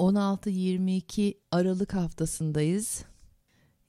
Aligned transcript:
16-22 0.00 1.34
Aralık 1.50 1.94
haftasındayız. 1.94 3.04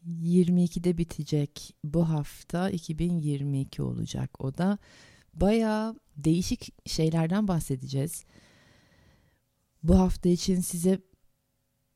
22'de 0.07 0.97
bitecek 0.97 1.75
bu 1.83 2.09
hafta 2.09 2.69
2022 2.69 3.81
olacak. 3.81 4.43
O 4.43 4.57
da 4.57 4.77
bayağı 5.33 5.95
değişik 6.17 6.89
şeylerden 6.89 7.47
bahsedeceğiz. 7.47 8.23
Bu 9.83 9.99
hafta 9.99 10.29
için 10.29 10.61
size 10.61 10.99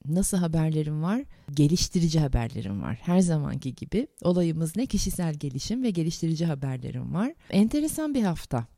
nasıl 0.06 0.38
haberlerim 0.38 1.04
var? 1.04 1.22
Geliştirici 1.54 2.20
haberlerim 2.20 2.82
var. 2.82 2.96
Her 3.02 3.20
zamanki 3.20 3.76
gibi 3.76 4.08
olayımız 4.22 4.76
ne? 4.76 4.86
Kişisel 4.86 5.34
gelişim 5.34 5.84
ve 5.84 5.90
geliştirici 5.90 6.46
haberlerim 6.46 7.14
var. 7.14 7.34
Enteresan 7.50 8.14
bir 8.14 8.24
hafta. 8.24 8.75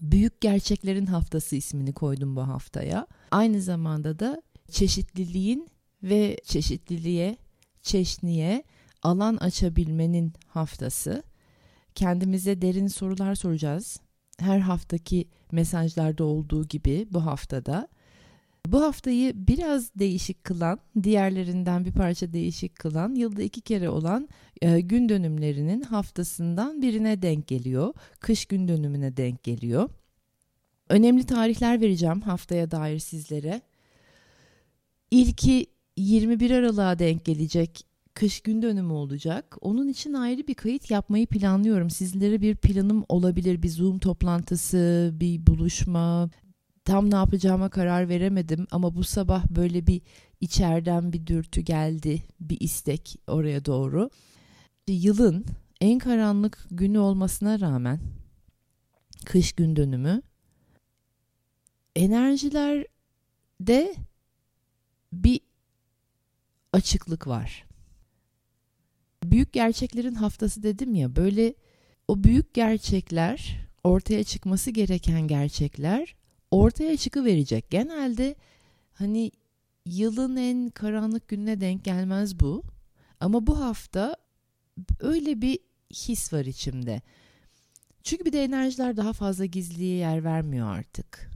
Büyük 0.00 0.40
Gerçeklerin 0.40 1.06
Haftası 1.06 1.56
ismini 1.56 1.92
koydum 1.92 2.36
bu 2.36 2.48
haftaya. 2.48 3.06
Aynı 3.30 3.60
zamanda 3.62 4.18
da 4.18 4.42
çeşitliliğin 4.70 5.68
ve 6.02 6.36
çeşitliliğe, 6.44 7.36
çeşniye 7.82 8.64
alan 9.02 9.36
açabilmenin 9.36 10.32
haftası. 10.48 11.22
Kendimize 11.94 12.62
derin 12.62 12.86
sorular 12.86 13.34
soracağız. 13.34 14.00
Her 14.38 14.58
haftaki 14.58 15.28
mesajlarda 15.52 16.24
olduğu 16.24 16.64
gibi 16.64 17.06
bu 17.10 17.26
haftada. 17.26 17.88
Bu 18.72 18.82
haftayı 18.82 19.32
biraz 19.48 19.94
değişik 19.94 20.44
kılan, 20.44 20.78
diğerlerinden 21.02 21.84
bir 21.84 21.92
parça 21.92 22.32
değişik 22.32 22.74
kılan, 22.74 23.14
yılda 23.14 23.42
iki 23.42 23.60
kere 23.60 23.88
olan 23.88 24.28
e, 24.62 24.80
gün 24.80 25.08
dönümlerinin 25.08 25.80
haftasından 25.80 26.82
birine 26.82 27.22
denk 27.22 27.46
geliyor. 27.46 27.94
Kış 28.20 28.46
gün 28.46 28.68
dönümüne 28.68 29.16
denk 29.16 29.42
geliyor. 29.42 29.88
Önemli 30.88 31.24
tarihler 31.24 31.80
vereceğim 31.80 32.20
haftaya 32.20 32.70
dair 32.70 32.98
sizlere. 32.98 33.60
İlki 35.10 35.66
21 35.96 36.50
Aralık'a 36.50 36.98
denk 36.98 37.24
gelecek 37.24 37.86
kış 38.14 38.40
gün 38.40 38.62
dönümü 38.62 38.92
olacak. 38.92 39.56
Onun 39.60 39.88
için 39.88 40.12
ayrı 40.12 40.46
bir 40.46 40.54
kayıt 40.54 40.90
yapmayı 40.90 41.26
planlıyorum. 41.26 41.90
Sizlere 41.90 42.40
bir 42.40 42.56
planım 42.56 43.04
olabilir. 43.08 43.62
Bir 43.62 43.68
Zoom 43.68 43.98
toplantısı, 43.98 45.10
bir 45.14 45.46
buluşma. 45.46 46.30
Tam 46.86 47.10
ne 47.10 47.14
yapacağıma 47.14 47.68
karar 47.68 48.08
veremedim 48.08 48.66
ama 48.70 48.94
bu 48.94 49.04
sabah 49.04 49.48
böyle 49.50 49.86
bir 49.86 50.02
içeriden 50.40 51.12
bir 51.12 51.26
dürtü 51.26 51.60
geldi, 51.60 52.22
bir 52.40 52.60
istek 52.60 53.16
oraya 53.26 53.64
doğru. 53.64 54.10
Yılın 54.88 55.46
en 55.80 55.98
karanlık 55.98 56.66
günü 56.70 56.98
olmasına 56.98 57.60
rağmen 57.60 58.00
kış 59.24 59.52
gün 59.52 59.76
dönümü 59.76 60.22
enerjilerde 61.96 63.94
bir 65.12 65.40
açıklık 66.72 67.26
var. 67.26 67.66
Büyük 69.24 69.52
gerçeklerin 69.52 70.14
haftası 70.14 70.62
dedim 70.62 70.94
ya 70.94 71.16
böyle 71.16 71.54
o 72.08 72.24
büyük 72.24 72.54
gerçekler 72.54 73.56
ortaya 73.84 74.24
çıkması 74.24 74.70
gereken 74.70 75.28
gerçekler 75.28 76.16
ortaya 76.60 76.96
çıkıverecek. 76.96 77.70
Genelde 77.70 78.34
hani 78.92 79.30
yılın 79.86 80.36
en 80.36 80.70
karanlık 80.70 81.28
gününe 81.28 81.60
denk 81.60 81.84
gelmez 81.84 82.40
bu. 82.40 82.62
Ama 83.20 83.46
bu 83.46 83.60
hafta 83.60 84.16
öyle 85.00 85.42
bir 85.42 85.58
his 85.90 86.32
var 86.32 86.44
içimde. 86.44 87.02
Çünkü 88.02 88.24
bir 88.24 88.32
de 88.32 88.44
enerjiler 88.44 88.96
daha 88.96 89.12
fazla 89.12 89.44
gizliye 89.44 89.96
yer 89.96 90.24
vermiyor 90.24 90.76
artık. 90.76 91.30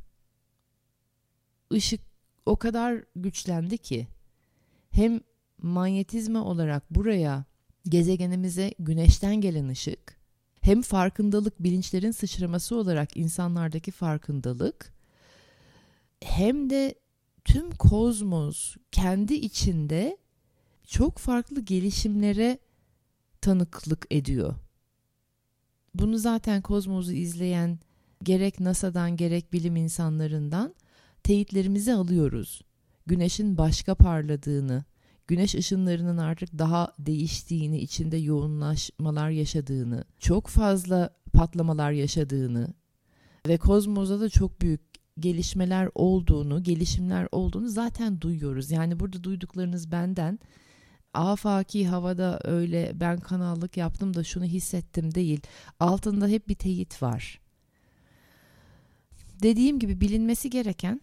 Işık 1.70 2.00
o 2.46 2.56
kadar 2.56 3.04
güçlendi 3.16 3.78
ki 3.78 4.08
hem 4.90 5.20
manyetizma 5.58 6.44
olarak 6.44 6.90
buraya 6.90 7.44
gezegenimize 7.88 8.74
güneşten 8.78 9.40
gelen 9.40 9.68
ışık 9.68 10.16
hem 10.60 10.82
farkındalık 10.82 11.62
bilinçlerin 11.62 12.10
sıçraması 12.10 12.76
olarak 12.76 13.16
insanlardaki 13.16 13.90
farkındalık 13.90 14.99
hem 16.24 16.70
de 16.70 16.94
tüm 17.44 17.70
kozmos 17.70 18.76
kendi 18.92 19.34
içinde 19.34 20.16
çok 20.86 21.18
farklı 21.18 21.60
gelişimlere 21.60 22.58
tanıklık 23.40 24.06
ediyor. 24.10 24.54
Bunu 25.94 26.18
zaten 26.18 26.62
kozmosu 26.62 27.12
izleyen 27.12 27.78
gerek 28.22 28.60
NASA'dan 28.60 29.16
gerek 29.16 29.52
bilim 29.52 29.76
insanlarından 29.76 30.74
teyitlerimizi 31.22 31.94
alıyoruz. 31.94 32.62
Güneşin 33.06 33.58
başka 33.58 33.94
parladığını, 33.94 34.84
güneş 35.26 35.54
ışınlarının 35.54 36.18
artık 36.18 36.58
daha 36.58 36.94
değiştiğini, 36.98 37.78
içinde 37.78 38.16
yoğunlaşmalar 38.16 39.30
yaşadığını, 39.30 40.04
çok 40.18 40.46
fazla 40.46 41.16
patlamalar 41.32 41.92
yaşadığını 41.92 42.74
ve 43.48 43.58
kozmosa 43.58 44.20
da 44.20 44.28
çok 44.28 44.62
büyük 44.62 44.89
gelişmeler 45.20 45.88
olduğunu, 45.94 46.62
gelişimler 46.62 47.28
olduğunu 47.32 47.68
zaten 47.68 48.20
duyuyoruz. 48.20 48.70
Yani 48.70 49.00
burada 49.00 49.24
duyduklarınız 49.24 49.92
benden 49.92 50.38
afaki 51.14 51.88
havada 51.88 52.40
öyle 52.44 52.92
ben 52.94 53.20
kanallık 53.20 53.76
yaptım 53.76 54.14
da 54.14 54.24
şunu 54.24 54.44
hissettim 54.44 55.14
değil. 55.14 55.40
Altında 55.80 56.28
hep 56.28 56.48
bir 56.48 56.54
teyit 56.54 57.02
var. 57.02 57.40
Dediğim 59.42 59.78
gibi 59.78 60.00
bilinmesi 60.00 60.50
gereken 60.50 61.00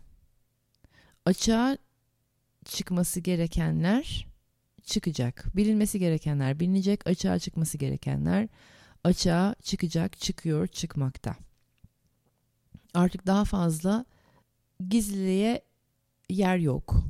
açığa 1.26 1.78
çıkması 2.66 3.20
gerekenler 3.20 4.28
çıkacak. 4.84 5.46
Bilinmesi 5.56 6.00
gerekenler 6.00 6.60
bilinecek, 6.60 7.08
açığa 7.08 7.40
çıkması 7.40 7.78
gerekenler 7.78 8.48
açığa 9.04 9.56
çıkacak, 9.62 10.20
çıkıyor, 10.20 10.68
çıkmakta. 10.68 11.36
Artık 12.98 13.28
daha 13.28 13.46
fazla 13.46 14.06
gizliliğe 14.90 15.62
yer 16.30 16.58
yok. 16.58 17.04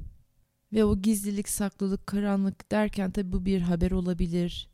Ve 0.74 0.86
o 0.86 1.01
gizlilik, 1.01 1.50
saklılık, 1.50 2.07
karanlık 2.07 2.72
derken 2.72 3.12
tabi 3.12 3.31
bu 3.31 3.45
bir 3.45 3.62
haber 3.62 3.92
olabilir. 3.92 4.69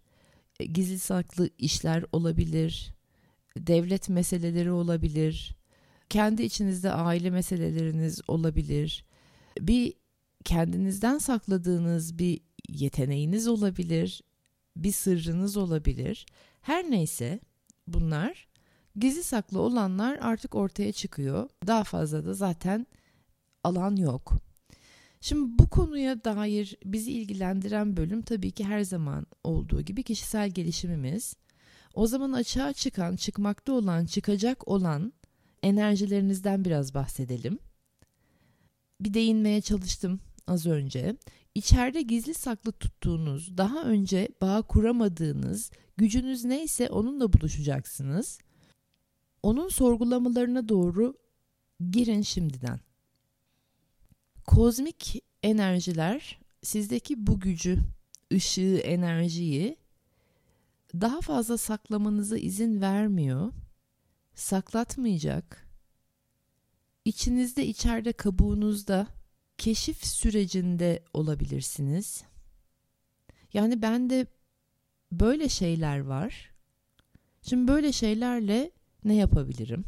E, 0.60 0.66
gizli 0.66 1.00
saklı 1.00 1.50
işler 1.58 2.06
olabilir. 2.12 2.94
Devlet 3.58 4.10
meseleleri 4.10 4.72
olabilir. 4.72 5.56
Kendi 6.10 6.44
içinizde 6.44 6.92
aile 6.92 7.30
meseleleriniz 7.30 8.22
olabilir. 8.28 9.06
Bir 9.60 9.94
kendinizden 10.46 11.18
sakladığınız 11.18 12.20
bir 12.20 12.42
yeteneğiniz 12.70 13.48
olabilir. 13.48 14.22
Bir 14.78 14.92
sırrınız 14.92 15.58
olabilir. 15.58 16.26
Her 16.62 16.92
neyse 16.92 17.40
bunlar 17.88 18.48
gizli 18.96 19.24
saklı 19.24 19.60
olanlar 19.60 20.18
artık 20.22 20.56
ortaya 20.56 20.92
çıkıyor. 20.92 21.50
Daha 21.68 21.84
fazla 21.84 22.26
da 22.26 22.34
zaten 22.34 22.88
alan 23.64 23.96
yok. 23.96 24.34
Şimdi 25.22 25.60
bu 25.60 25.70
konuya 25.70 26.24
dair 26.24 26.76
bizi 26.86 27.12
ilgilendiren 27.12 27.98
bölüm 27.98 28.22
tabii 28.22 28.52
ki 28.52 28.64
her 28.64 28.82
zaman 28.82 29.26
olduğu 29.44 29.82
gibi 29.82 30.04
kişisel 30.04 30.50
gelişimimiz. 30.50 31.36
O 31.94 32.08
zaman 32.08 32.32
açığa 32.32 32.74
çıkan, 32.74 33.16
çıkmakta 33.16 33.74
olan, 33.74 34.06
çıkacak 34.06 34.68
olan 34.68 35.14
enerjilerinizden 35.64 36.66
biraz 36.66 36.94
bahsedelim. 36.94 37.60
Bir 39.02 39.14
değinmeye 39.14 39.62
çalıştım 39.62 40.20
az 40.48 40.66
önce. 40.66 41.18
İçeride 41.56 42.02
gizli 42.02 42.34
saklı 42.34 42.72
tuttuğunuz, 42.72 43.58
daha 43.58 43.84
önce 43.84 44.30
bağ 44.42 44.62
kuramadığınız, 44.62 45.72
gücünüz 45.98 46.46
neyse 46.46 46.90
onunla 46.90 47.34
buluşacaksınız. 47.34 48.40
Onun 49.44 49.68
sorgulamalarına 49.68 50.70
doğru 50.70 51.18
girin 51.92 52.22
şimdiden. 52.22 52.80
Kozmik 54.46 55.24
enerjiler 55.44 56.40
sizdeki 56.62 57.28
bu 57.28 57.40
gücü, 57.40 57.80
ışığı, 58.34 58.78
enerjiyi 58.84 59.78
daha 60.94 61.22
fazla 61.22 61.58
saklamanıza 61.58 62.38
izin 62.38 62.82
vermiyor. 62.82 63.54
Saklatmayacak. 64.36 65.68
İçinizde, 67.06 67.66
içeride, 67.68 68.14
kabuğunuzda 68.14 69.08
keşif 69.58 70.06
sürecinde 70.06 71.04
olabilirsiniz. 71.14 72.24
Yani 73.54 73.82
bende 73.82 74.28
böyle 75.12 75.50
şeyler 75.50 76.00
var. 76.00 76.52
Şimdi 77.42 77.68
böyle 77.68 77.92
şeylerle 77.92 78.72
ne 79.06 79.16
yapabilirim? 79.16 79.86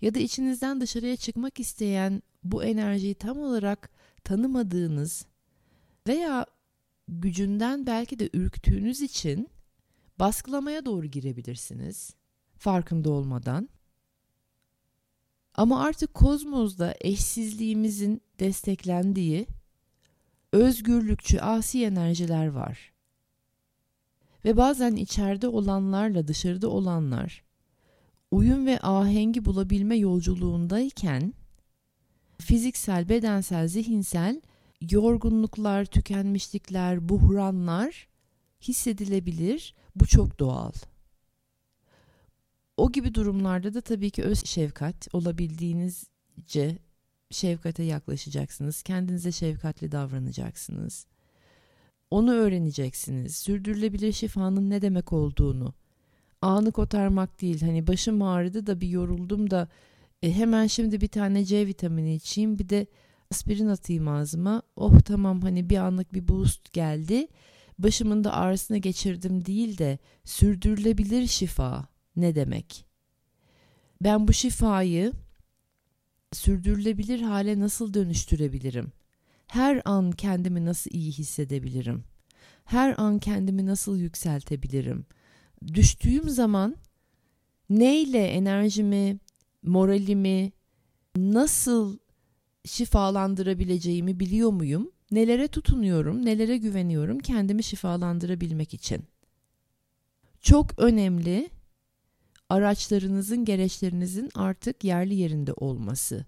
Ya 0.00 0.14
da 0.14 0.18
içinizden 0.18 0.80
dışarıya 0.80 1.16
çıkmak 1.16 1.60
isteyen 1.60 2.22
bu 2.44 2.64
enerjiyi 2.64 3.14
tam 3.14 3.38
olarak 3.38 3.90
tanımadığınız 4.24 5.26
veya 6.06 6.46
gücünden 7.08 7.86
belki 7.86 8.18
de 8.18 8.30
ürktüğünüz 8.32 9.00
için 9.00 9.48
baskılamaya 10.18 10.84
doğru 10.84 11.06
girebilirsiniz 11.06 12.14
farkında 12.56 13.10
olmadan. 13.10 13.68
Ama 15.54 15.82
artık 15.84 16.14
kozmozda 16.14 16.94
eşsizliğimizin 17.00 18.22
desteklendiği 18.38 19.46
özgürlükçü 20.52 21.38
asi 21.38 21.84
enerjiler 21.84 22.46
var. 22.46 22.92
Ve 24.44 24.56
bazen 24.56 24.96
içeride 24.96 25.48
olanlarla 25.48 26.28
dışarıda 26.28 26.68
olanlar 26.68 27.49
uyum 28.30 28.66
ve 28.66 28.78
ahengi 28.80 29.44
bulabilme 29.44 29.96
yolculuğundayken 29.96 31.34
fiziksel, 32.38 33.08
bedensel, 33.08 33.68
zihinsel 33.68 34.40
yorgunluklar, 34.90 35.84
tükenmişlikler, 35.84 37.08
buhranlar 37.08 38.08
hissedilebilir. 38.60 39.74
Bu 39.96 40.06
çok 40.06 40.38
doğal. 40.38 40.72
O 42.76 42.92
gibi 42.92 43.14
durumlarda 43.14 43.74
da 43.74 43.80
tabii 43.80 44.10
ki 44.10 44.22
öz 44.22 44.44
şefkat 44.44 45.08
olabildiğinizce 45.12 46.78
şefkate 47.30 47.82
yaklaşacaksınız. 47.82 48.82
Kendinize 48.82 49.32
şefkatli 49.32 49.92
davranacaksınız. 49.92 51.06
Onu 52.10 52.32
öğreneceksiniz. 52.32 53.36
Sürdürülebilir 53.36 54.12
şifanın 54.12 54.70
ne 54.70 54.82
demek 54.82 55.12
olduğunu. 55.12 55.74
Anı 56.42 56.72
kotarmak 56.72 57.40
değil. 57.40 57.60
Hani 57.60 57.86
başım 57.86 58.22
ağrıdı 58.22 58.66
da 58.66 58.80
bir 58.80 58.88
yoruldum 58.88 59.50
da 59.50 59.68
e, 60.22 60.32
hemen 60.32 60.66
şimdi 60.66 61.00
bir 61.00 61.08
tane 61.08 61.44
C 61.44 61.66
vitamini 61.66 62.14
içeyim 62.14 62.58
bir 62.58 62.68
de 62.68 62.86
aspirin 63.30 63.68
atayım 63.68 64.08
ağzıma. 64.08 64.62
Oh 64.76 65.00
tamam 65.00 65.40
hani 65.40 65.70
bir 65.70 65.76
anlık 65.76 66.14
bir 66.14 66.28
boost 66.28 66.72
geldi. 66.72 67.26
Başımın 67.78 68.24
da 68.24 68.32
ağrısını 68.32 68.78
geçirdim 68.78 69.46
değil 69.46 69.78
de 69.78 69.98
sürdürülebilir 70.24 71.26
şifa 71.26 71.88
ne 72.16 72.34
demek? 72.34 72.86
Ben 74.02 74.28
bu 74.28 74.32
şifayı 74.32 75.12
sürdürülebilir 76.32 77.20
hale 77.20 77.60
nasıl 77.60 77.94
dönüştürebilirim? 77.94 78.92
Her 79.46 79.82
an 79.84 80.12
kendimi 80.12 80.64
nasıl 80.64 80.90
iyi 80.90 81.12
hissedebilirim? 81.12 82.04
Her 82.64 82.94
an 82.98 83.18
kendimi 83.18 83.66
nasıl 83.66 83.96
yükseltebilirim? 83.96 85.06
Düştüğüm 85.66 86.28
zaman 86.28 86.76
neyle 87.70 88.26
enerjimi, 88.26 89.18
moralimi 89.62 90.52
nasıl 91.16 91.98
şifalandırabileceğimi 92.64 94.20
biliyor 94.20 94.50
muyum? 94.50 94.90
Nelere 95.10 95.48
tutunuyorum, 95.48 96.24
nelere 96.26 96.56
güveniyorum 96.56 97.18
kendimi 97.18 97.62
şifalandırabilmek 97.62 98.74
için? 98.74 99.04
Çok 100.40 100.78
önemli 100.78 101.50
araçlarınızın, 102.48 103.44
gereçlerinizin 103.44 104.30
artık 104.34 104.84
yerli 104.84 105.14
yerinde 105.14 105.52
olması. 105.52 106.26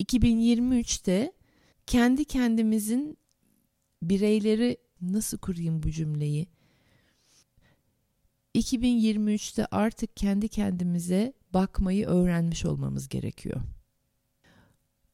2023'te 0.00 1.32
kendi 1.86 2.24
kendimizin 2.24 3.18
bireyleri 4.02 4.76
nasıl 5.00 5.38
kurayım 5.38 5.82
bu 5.82 5.90
cümleyi? 5.90 6.46
2023'te 8.58 9.66
artık 9.66 10.16
kendi 10.16 10.48
kendimize 10.48 11.32
bakmayı 11.54 12.06
öğrenmiş 12.06 12.64
olmamız 12.64 13.08
gerekiyor. 13.08 13.60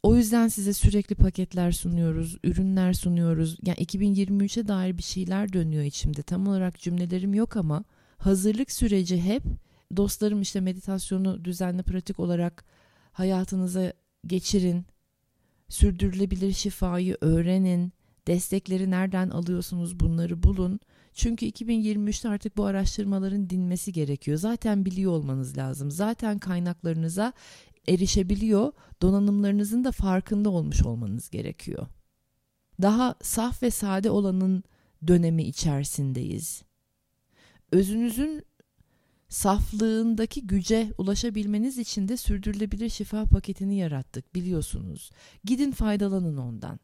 O 0.03 0.17
yüzden 0.17 0.49
size 0.49 0.73
sürekli 0.73 1.15
paketler 1.15 1.73
sunuyoruz, 1.73 2.39
ürünler 2.45 2.93
sunuyoruz. 2.93 3.59
Yani 3.63 3.79
2023'e 3.79 4.69
dair 4.69 4.99
bir 4.99 5.03
şeyler 5.03 5.53
dönüyor 5.53 5.83
içimde. 5.85 6.23
Tam 6.23 6.47
olarak 6.47 6.79
cümlelerim 6.79 7.35
yok 7.35 7.57
ama 7.57 7.85
hazırlık 8.17 8.73
süreci 8.73 9.23
hep 9.23 9.43
dostlarım 9.97 10.43
işte 10.43 10.61
meditasyonu 10.61 11.45
düzenli 11.45 11.83
pratik 11.83 12.21
olarak 12.21 12.65
hayatınıza 13.13 13.93
geçirin. 14.27 14.87
Sürdürülebilir 15.69 16.53
şifayı 16.53 17.17
öğrenin. 17.21 17.93
Destekleri 18.27 18.91
nereden 18.91 19.31
alıyorsunuz 19.31 20.01
bunları 20.01 20.43
bulun. 20.43 20.81
Çünkü 21.15 21.47
2023'te 21.47 22.29
artık 22.29 22.57
bu 22.57 22.65
araştırmaların 22.65 23.51
dinmesi 23.51 23.93
gerekiyor. 23.93 24.39
Zaten 24.39 24.85
biliyor 24.85 25.13
olmanız 25.13 25.57
lazım. 25.57 25.91
Zaten 25.91 26.39
kaynaklarınıza 26.39 27.33
erişebiliyor. 27.89 28.73
Donanımlarınızın 29.03 29.85
da 29.85 29.93
farkında 29.93 30.51
olmuş 30.51 30.83
olmanız 30.83 31.31
gerekiyor. 31.31 31.87
Daha 32.83 33.15
saf 33.23 33.63
ve 33.63 33.71
sade 33.71 34.11
olanın 34.11 34.65
dönemi 35.07 35.43
içerisindeyiz. 35.43 36.63
Özünüzün 37.73 38.43
saflığındaki 39.29 40.47
güce 40.47 40.93
ulaşabilmeniz 40.99 41.79
için 41.79 42.09
de 42.09 42.17
sürdürülebilir 42.17 42.89
şifa 42.89 43.25
paketini 43.25 43.77
yarattık 43.77 44.35
biliyorsunuz. 44.35 45.11
Gidin 45.45 45.73
faydalanın 45.73 46.37
ondan. 46.37 46.81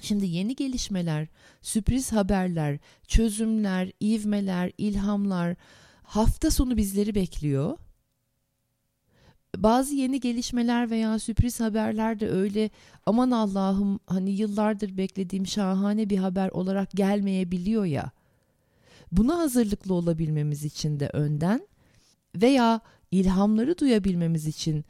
Şimdi 0.00 0.26
yeni 0.26 0.56
gelişmeler, 0.56 1.28
sürpriz 1.62 2.12
haberler, 2.12 2.78
çözümler, 3.08 3.92
ivmeler, 4.02 4.72
ilhamlar 4.78 5.56
hafta 6.02 6.50
sonu 6.50 6.76
bizleri 6.76 7.14
bekliyor. 7.14 7.78
Bazı 9.56 9.94
yeni 9.94 10.20
gelişmeler 10.20 10.90
veya 10.90 11.18
sürpriz 11.18 11.60
haberler 11.60 12.20
de 12.20 12.30
öyle 12.30 12.70
aman 13.06 13.30
Allah'ım 13.30 14.00
hani 14.06 14.30
yıllardır 14.30 14.96
beklediğim 14.96 15.46
şahane 15.46 16.10
bir 16.10 16.18
haber 16.18 16.48
olarak 16.48 16.90
gelmeyebiliyor 16.90 17.84
ya. 17.84 18.10
Buna 19.12 19.38
hazırlıklı 19.38 19.94
olabilmemiz 19.94 20.64
için 20.64 21.00
de 21.00 21.10
önden 21.12 21.68
veya 22.36 22.80
ilhamları 23.10 23.78
duyabilmemiz 23.78 24.46
için 24.46 24.84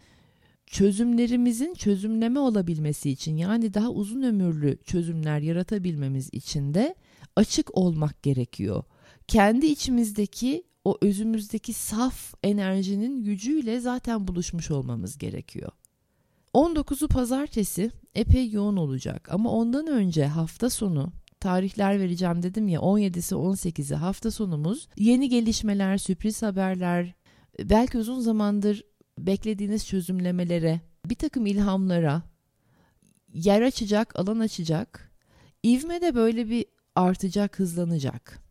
çözümlerimizin 0.66 1.75
çözümleme 1.75 2.40
olabilmesi 2.40 3.11
için 3.11 3.37
yani 3.37 3.75
daha 3.75 3.90
uzun 3.90 4.23
ömürlü 4.23 4.78
çözümler 4.85 5.40
yaratabilmemiz 5.40 6.28
için 6.33 6.75
de 6.75 6.94
açık 7.37 7.76
olmak 7.78 8.23
gerekiyor. 8.23 8.85
Kendi 9.28 9.66
içimizdeki 9.66 10.64
o 10.85 10.99
özümüzdeki 11.00 11.73
saf 11.73 12.35
enerjinin 12.42 13.25
gücüyle 13.25 13.80
zaten 13.80 14.28
buluşmuş 14.28 14.71
olmamız 14.71 15.18
gerekiyor. 15.18 15.73
19'u 16.54 17.09
pazartesi 17.09 17.90
epey 18.14 18.50
yoğun 18.50 18.76
olacak 18.76 19.28
ama 19.33 19.50
ondan 19.50 19.87
önce 19.87 20.26
hafta 20.26 20.71
sonu 20.71 21.12
tarihler 21.40 22.00
vereceğim 22.00 22.42
dedim 22.42 22.68
ya 22.68 22.80
17'si 22.80 23.35
18'i 23.35 23.97
hafta 23.97 24.30
sonumuz 24.30 24.88
yeni 24.97 25.28
gelişmeler, 25.28 25.99
sürpriz 25.99 26.42
haberler, 26.42 27.14
belki 27.59 27.99
uzun 27.99 28.21
zamandır 28.21 28.83
beklediğiniz 29.18 29.87
çözümlemelere, 29.87 30.80
bir 31.06 31.14
takım 31.14 31.47
ilhamlara 31.47 32.23
yer 33.35 33.62
açacak, 33.62 34.18
alan 34.18 34.40
açacak. 34.40 35.12
İvme 35.62 36.00
de 36.00 36.14
böyle 36.14 36.50
bir 36.50 36.66
artacak, 36.94 37.59
hızlanacak. 37.59 38.42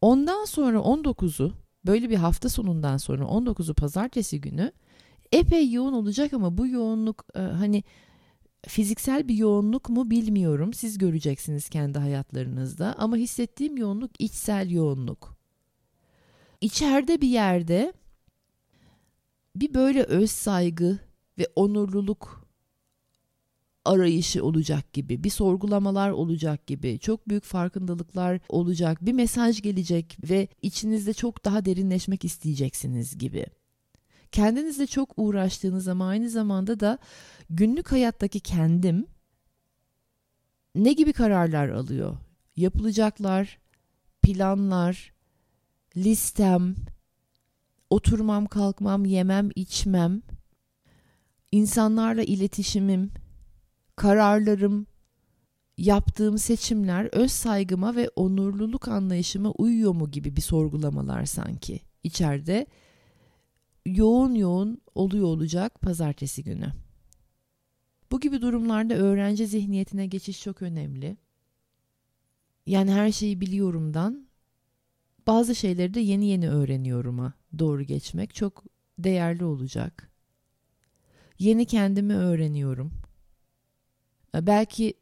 Ondan 0.00 0.44
sonra 0.44 0.78
19'u 0.78 1.52
böyle 1.86 2.10
bir 2.10 2.16
hafta 2.16 2.48
sonundan 2.48 2.96
sonra 2.96 3.24
19'u 3.24 3.74
pazartesi 3.74 4.40
günü 4.40 4.72
epey 5.32 5.72
yoğun 5.72 5.92
olacak 5.92 6.32
ama 6.32 6.58
bu 6.58 6.66
yoğunluk 6.66 7.24
e, 7.34 7.38
hani 7.38 7.84
fiziksel 8.68 9.28
bir 9.28 9.34
yoğunluk 9.34 9.88
mu 9.88 10.10
bilmiyorum. 10.10 10.74
Siz 10.74 10.98
göreceksiniz 10.98 11.68
kendi 11.68 11.98
hayatlarınızda 11.98 12.94
ama 12.98 13.16
hissettiğim 13.16 13.76
yoğunluk 13.76 14.10
içsel 14.18 14.70
yoğunluk. 14.70 15.36
İçeride 16.60 17.20
bir 17.20 17.28
yerde 17.28 17.92
bir 19.56 19.74
böyle 19.74 20.02
öz 20.02 20.30
saygı 20.30 20.98
ve 21.38 21.46
onurluluk 21.56 22.42
arayışı 23.84 24.44
olacak 24.44 24.92
gibi, 24.92 25.24
bir 25.24 25.30
sorgulamalar 25.30 26.10
olacak 26.10 26.66
gibi, 26.66 26.98
çok 26.98 27.28
büyük 27.28 27.44
farkındalıklar 27.44 28.40
olacak, 28.48 28.98
bir 29.06 29.12
mesaj 29.12 29.62
gelecek 29.62 30.18
ve 30.30 30.48
içinizde 30.62 31.14
çok 31.14 31.44
daha 31.44 31.64
derinleşmek 31.64 32.24
isteyeceksiniz 32.24 33.18
gibi. 33.18 33.46
Kendinizle 34.32 34.86
çok 34.86 35.12
uğraştığınız 35.16 35.88
ama 35.88 36.08
aynı 36.08 36.30
zamanda 36.30 36.80
da 36.80 36.98
günlük 37.50 37.92
hayattaki 37.92 38.40
kendim 38.40 39.06
ne 40.74 40.92
gibi 40.92 41.12
kararlar 41.12 41.68
alıyor? 41.68 42.16
Yapılacaklar, 42.56 43.58
planlar, 44.22 45.12
listem, 45.96 46.74
oturmam, 47.92 48.46
kalkmam, 48.46 49.04
yemem, 49.04 49.50
içmem, 49.54 50.22
insanlarla 51.52 52.22
iletişimim, 52.22 53.10
kararlarım, 53.96 54.86
yaptığım 55.78 56.38
seçimler 56.38 57.08
öz 57.12 57.32
saygıma 57.32 57.96
ve 57.96 58.10
onurluluk 58.16 58.88
anlayışıma 58.88 59.50
uyuyor 59.50 59.94
mu 59.94 60.10
gibi 60.10 60.36
bir 60.36 60.40
sorgulamalar 60.40 61.24
sanki 61.24 61.80
içeride 62.02 62.66
yoğun 63.86 64.34
yoğun 64.34 64.78
oluyor 64.94 65.26
olacak 65.26 65.80
pazartesi 65.80 66.44
günü. 66.44 66.72
Bu 68.12 68.20
gibi 68.20 68.40
durumlarda 68.40 68.94
öğrenci 68.94 69.46
zihniyetine 69.46 70.06
geçiş 70.06 70.42
çok 70.42 70.62
önemli. 70.62 71.16
Yani 72.66 72.92
her 72.92 73.12
şeyi 73.12 73.40
biliyorumdan 73.40 74.26
bazı 75.26 75.54
şeyleri 75.54 75.94
de 75.94 76.00
yeni 76.00 76.26
yeni 76.26 76.50
öğreniyorum'a 76.50 77.32
doğru 77.58 77.82
geçmek 77.82 78.34
çok 78.34 78.64
değerli 78.98 79.44
olacak. 79.44 80.10
Yeni 81.38 81.66
kendimi 81.66 82.14
öğreniyorum. 82.14 82.92
Belki 84.34 84.94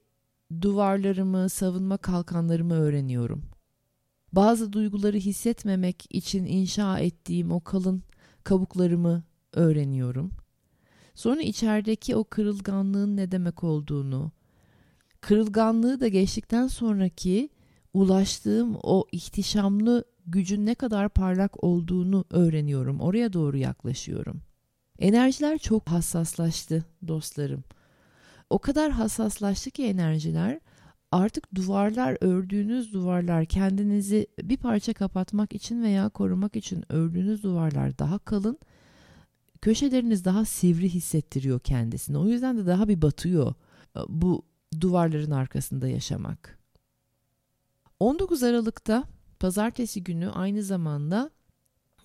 duvarlarımı, 0.62 1.49
savunma 1.49 1.97
kalkanlarımı 1.97 2.75
öğreniyorum. 2.75 3.43
Bazı 4.33 4.73
duyguları 4.73 5.17
hissetmemek 5.17 6.07
için 6.11 6.45
inşa 6.45 6.99
ettiğim 6.99 7.53
o 7.53 7.61
kalın 7.61 8.03
kabuklarımı 8.45 9.25
öğreniyorum. 9.53 10.31
Sonra 11.15 11.43
içerideki 11.43 12.17
o 12.17 12.25
kırılganlığın 12.25 13.17
ne 13.17 13.33
demek 13.33 13.65
olduğunu, 13.65 14.33
kırılganlığı 15.21 16.00
da 16.00 16.09
geçtikten 16.09 16.67
sonraki 16.67 17.49
ulaştığım 17.94 18.76
o 18.82 19.04
ihtişamlı 19.12 20.04
gücün 20.26 20.66
ne 20.66 20.75
kadar 20.75 21.09
parlak 21.09 21.64
olduğunu 21.64 22.25
öğreniyorum. 22.30 23.00
Oraya 23.00 23.32
doğru 23.32 23.56
yaklaşıyorum. 23.56 24.40
Enerjiler 24.99 25.59
çok 25.59 25.88
hassaslaştı 25.88 26.85
dostlarım. 27.09 27.64
O 28.50 28.59
kadar 28.59 28.90
hassaslaştı 28.90 29.70
ki 29.70 29.85
enerjiler 29.85 30.61
artık 31.12 31.54
duvarlar 31.54 32.16
ördüğünüz 32.20 32.92
duvarlar 32.92 33.44
kendinizi 33.44 34.26
bir 34.42 34.56
parça 34.56 34.92
kapatmak 34.92 35.54
için 35.54 35.82
veya 35.82 36.09
korumak 36.09 36.56
için 36.56 36.85
ördüğünüz 36.88 37.42
duvarlar 37.42 37.99
daha 37.99 38.18
kalın. 38.18 38.59
Köşeleriniz 39.62 40.25
daha 40.25 40.44
sivri 40.44 40.88
hissettiriyor 40.88 41.61
kendisini. 41.61 42.18
O 42.18 42.26
yüzden 42.26 42.59
de 42.59 42.66
daha 42.66 42.88
bir 42.88 43.02
batıyor 43.02 43.54
e, 43.97 44.00
bu 44.09 44.42
duvarların 44.80 45.30
arkasında 45.30 45.88
yaşamak. 45.88 46.60
19 48.00 48.42
Aralık'ta 48.42 49.04
pazartesi 49.40 50.04
günü 50.04 50.30
aynı 50.30 50.62
zamanda 50.62 51.30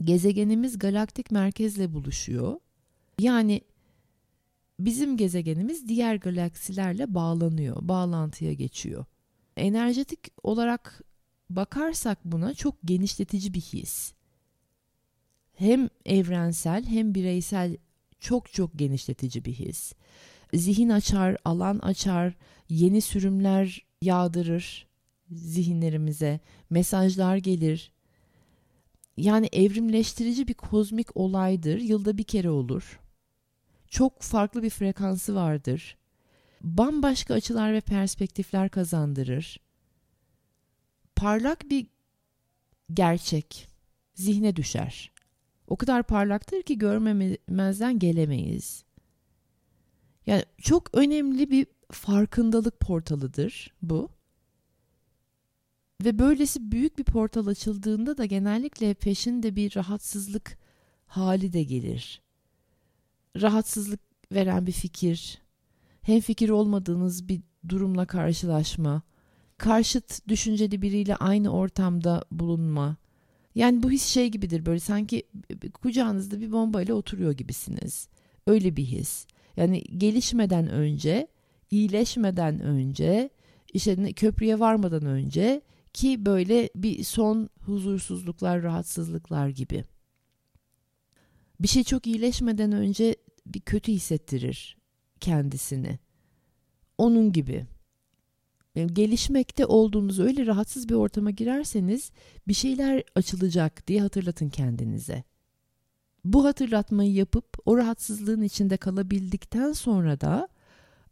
gezegenimiz 0.03 0.79
galaktik 0.79 1.31
merkezle 1.31 1.93
buluşuyor. 1.93 2.59
Yani 3.19 3.61
bizim 4.79 5.17
gezegenimiz 5.17 5.87
diğer 5.87 6.15
galaksilerle 6.15 7.13
bağlanıyor, 7.13 7.77
bağlantıya 7.81 8.53
geçiyor. 8.53 9.05
Enerjetik 9.57 10.19
olarak 10.43 11.01
bakarsak 11.49 12.25
buna 12.25 12.53
çok 12.53 12.75
genişletici 12.85 13.53
bir 13.53 13.61
his. 13.61 14.13
Hem 15.53 15.89
evrensel 16.05 16.85
hem 16.85 17.15
bireysel 17.15 17.77
çok 18.19 18.53
çok 18.53 18.79
genişletici 18.79 19.45
bir 19.45 19.53
his. 19.53 19.93
Zihin 20.53 20.89
açar, 20.89 21.37
alan 21.45 21.79
açar, 21.79 22.33
yeni 22.69 23.01
sürümler 23.01 23.85
yağdırır 24.01 24.87
zihinlerimize, 25.31 26.39
mesajlar 26.69 27.37
gelir. 27.37 27.91
Yani 29.17 29.49
evrimleştirici 29.51 30.47
bir 30.47 30.53
kozmik 30.53 31.17
olaydır. 31.17 31.79
Yılda 31.79 32.17
bir 32.17 32.23
kere 32.23 32.49
olur 32.49 32.99
çok 33.95 34.21
farklı 34.21 34.63
bir 34.63 34.69
frekansı 34.69 35.35
vardır. 35.35 35.97
Bambaşka 36.61 37.33
açılar 37.33 37.73
ve 37.73 37.81
perspektifler 37.81 38.69
kazandırır. 38.69 39.59
Parlak 41.15 41.69
bir 41.69 41.87
gerçek 42.93 43.67
zihne 44.13 44.55
düşer. 44.55 45.11
O 45.67 45.75
kadar 45.75 46.03
parlaktır 46.03 46.61
ki 46.61 46.77
görmemezden 46.77 47.99
gelemeyiz. 47.99 48.83
Yani 50.25 50.43
çok 50.61 50.97
önemli 50.97 51.51
bir 51.51 51.67
farkındalık 51.91 52.79
portalıdır 52.79 53.73
bu. 53.81 54.09
Ve 56.03 56.19
böylesi 56.19 56.71
büyük 56.71 56.97
bir 56.97 57.03
portal 57.03 57.47
açıldığında 57.47 58.17
da 58.17 58.25
genellikle 58.25 58.93
peşinde 58.93 59.55
bir 59.55 59.75
rahatsızlık 59.75 60.57
hali 61.05 61.53
de 61.53 61.63
gelir 61.63 62.25
rahatsızlık 63.41 63.99
veren 64.31 64.67
bir 64.67 64.71
fikir, 64.71 65.41
hem 66.01 66.19
fikir 66.19 66.49
olmadığınız 66.49 67.29
bir 67.29 67.41
durumla 67.69 68.05
karşılaşma, 68.05 69.01
karşıt 69.57 70.27
düşünceli 70.27 70.81
biriyle 70.81 71.15
aynı 71.15 71.49
ortamda 71.49 72.25
bulunma. 72.31 72.97
Yani 73.55 73.83
bu 73.83 73.91
his 73.91 74.05
şey 74.05 74.29
gibidir 74.29 74.65
böyle 74.65 74.79
sanki 74.79 75.23
kucağınızda 75.73 76.41
bir 76.41 76.51
bombayla 76.51 76.95
oturuyor 76.95 77.31
gibisiniz. 77.31 78.09
Öyle 78.47 78.75
bir 78.75 78.85
his. 78.85 79.27
Yani 79.57 79.83
gelişmeden 79.83 80.69
önce, 80.69 81.27
iyileşmeden 81.71 82.59
önce, 82.59 83.29
işte 83.73 84.13
köprüye 84.13 84.59
varmadan 84.59 85.05
önce 85.05 85.61
ki 85.95 86.25
böyle 86.25 86.69
bir 86.75 87.03
son 87.03 87.49
huzursuzluklar, 87.65 88.63
rahatsızlıklar 88.63 89.47
gibi. 89.47 89.83
Bir 91.59 91.67
şey 91.67 91.83
çok 91.83 92.07
iyileşmeden 92.07 92.71
önce 92.71 93.15
bir 93.45 93.61
kötü 93.61 93.91
hissettirir 93.91 94.77
kendisini. 95.19 95.99
Onun 96.97 97.31
gibi. 97.31 97.65
Yani 98.75 98.93
gelişmekte 98.93 99.65
olduğunuz 99.65 100.19
öyle 100.19 100.45
rahatsız 100.45 100.89
bir 100.89 100.93
ortama 100.93 101.31
girerseniz 101.31 102.11
bir 102.47 102.53
şeyler 102.53 103.03
açılacak 103.15 103.87
diye 103.87 104.01
hatırlatın 104.01 104.49
kendinize. 104.49 105.23
Bu 106.25 106.45
hatırlatmayı 106.45 107.13
yapıp 107.13 107.57
o 107.65 107.77
rahatsızlığın 107.77 108.41
içinde 108.41 108.77
kalabildikten 108.77 109.71
sonra 109.71 110.21
da 110.21 110.47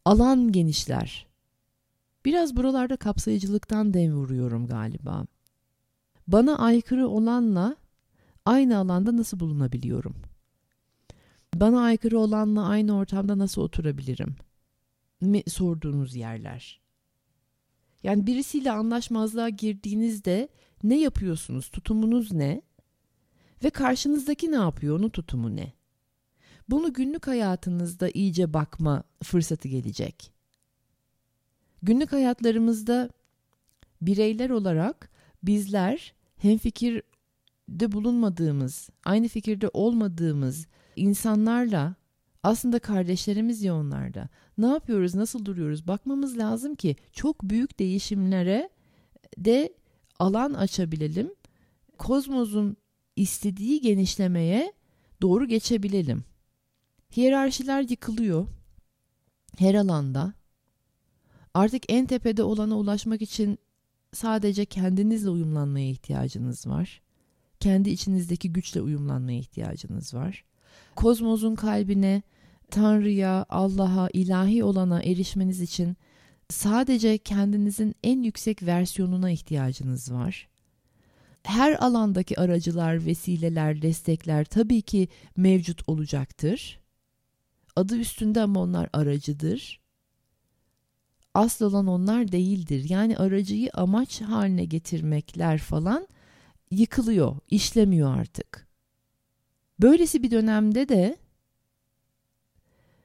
alan 0.06 0.52
genişler. 0.52 1.33
Biraz 2.26 2.56
buralarda 2.56 2.98
kapsayıcılıktan 2.98 3.94
dem 3.94 4.14
vuruyorum 4.14 4.68
galiba. 4.68 5.26
Bana 6.28 6.58
aykırı 6.58 7.08
olanla 7.08 7.76
aynı 8.46 8.78
alanda 8.78 9.18
nasıl 9.18 9.40
bulunabiliyorum?'' 9.40 10.34
Bana 11.56 11.82
aykırı 11.82 12.20
olanla 12.20 12.68
aynı 12.68 12.98
ortamda 12.98 13.38
nasıl 13.38 13.62
oturabilirim? 13.62 14.36
mi 15.22 15.44
sorduğunuz 15.48 16.16
yerler. 16.16 16.82
Yani 18.04 18.28
birisiyle 18.28 18.72
anlaşmazlığa 18.72 19.50
girdiğinizde 19.50 20.50
ne 20.84 21.00
yapıyorsunuz? 21.00 21.70
Tutumunuz 21.70 22.32
ne? 22.32 22.62
Ve 23.64 23.70
karşınızdaki 23.70 24.52
ne 24.52 24.56
yapıyor? 24.56 25.00
Onun 25.00 25.10
tutumu 25.10 25.56
ne? 25.56 25.74
Bunu 26.70 26.94
günlük 26.94 27.28
hayatınızda 27.28 28.10
iyice 28.10 28.54
bakma 28.54 29.04
fırsatı 29.24 29.68
gelecek. 29.68 30.33
Günlük 31.84 32.12
hayatlarımızda 32.12 33.10
bireyler 34.02 34.50
olarak 34.50 35.10
bizler 35.44 36.14
hem 36.38 36.58
fikirde 36.58 37.92
bulunmadığımız, 37.92 38.90
aynı 39.06 39.28
fikirde 39.28 39.70
olmadığımız 39.74 40.68
insanlarla 40.96 41.96
aslında 42.44 42.80
kardeşlerimiz 42.80 43.64
ya 43.64 43.76
onlarda. 43.76 44.30
Ne 44.58 44.68
yapıyoruz, 44.68 45.16
nasıl 45.16 45.46
duruyoruz 45.46 45.88
bakmamız 45.88 46.38
lazım 46.38 46.76
ki 46.76 46.96
çok 47.12 47.44
büyük 47.44 47.80
değişimlere 47.80 48.70
de 49.38 49.74
alan 50.20 50.54
açabilelim. 50.54 51.34
Kozmosun 51.98 52.78
istediği 53.16 53.82
genişlemeye 53.82 54.74
doğru 55.22 55.48
geçebilelim. 55.48 56.24
Hiyerarşiler 57.18 57.82
yıkılıyor 57.82 58.48
her 59.58 59.76
alanda. 59.76 60.34
Artık 61.54 61.84
en 61.90 62.06
tepede 62.06 62.44
olana 62.44 62.78
ulaşmak 62.78 63.22
için 63.22 63.60
sadece 64.14 64.66
kendinizle 64.66 65.30
uyumlanmaya 65.30 65.90
ihtiyacınız 65.90 66.68
var. 66.68 67.02
Kendi 67.60 67.90
içinizdeki 67.90 68.54
güçle 68.54 68.82
uyumlanmaya 68.82 69.40
ihtiyacınız 69.40 70.14
var 70.14 70.46
kozmosun 70.96 71.56
kalbine 71.56 72.22
Tanrı'ya, 72.72 73.46
Allah'a, 73.50 74.10
ilahi 74.14 74.64
olana 74.64 75.02
erişmeniz 75.04 75.62
için 75.62 75.98
sadece 76.50 77.18
kendinizin 77.18 77.96
en 78.04 78.24
yüksek 78.24 78.64
versiyonuna 78.64 79.32
ihtiyacınız 79.32 80.14
var. 80.14 80.48
Her 81.44 81.74
alandaki 81.86 82.40
aracılar, 82.40 83.06
vesileler, 83.06 83.82
destekler 83.82 84.46
tabii 84.46 84.82
ki 84.82 85.08
mevcut 85.38 85.90
olacaktır. 85.90 86.80
Adı 87.76 87.98
üstünde 87.98 88.42
ama 88.42 88.60
onlar 88.62 88.90
aracıdır. 88.94 89.83
Asıl 91.34 91.66
olan 91.66 91.88
onlar 91.88 92.32
değildir. 92.32 92.90
Yani 92.90 93.18
aracıyı 93.18 93.70
amaç 93.74 94.22
haline 94.22 94.66
getirmekler 94.66 95.58
falan 95.58 96.08
yıkılıyor, 96.72 97.36
işlemiyor 97.50 98.18
artık. 98.18 98.68
Böylesi 99.82 100.24
bir 100.24 100.32
dönemde 100.32 100.90
de 100.90 101.18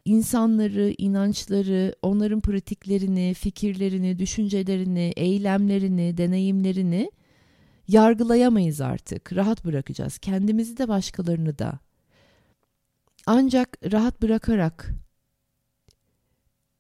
insanları, 0.04 0.94
inançları, 0.98 1.94
onların 2.02 2.40
pratiklerini, 2.40 3.34
fikirlerini, 3.34 4.18
düşüncelerini, 4.18 5.12
eylemlerini, 5.16 6.16
deneyimlerini 6.16 7.10
yargılayamayız 7.88 8.80
artık. 8.80 9.32
Rahat 9.32 9.64
bırakacağız. 9.64 10.18
Kendimizi 10.18 10.78
de 10.78 10.88
başkalarını 10.88 11.58
da. 11.58 11.78
Ancak 13.26 13.92
rahat 13.92 14.22
bırakarak 14.22 14.90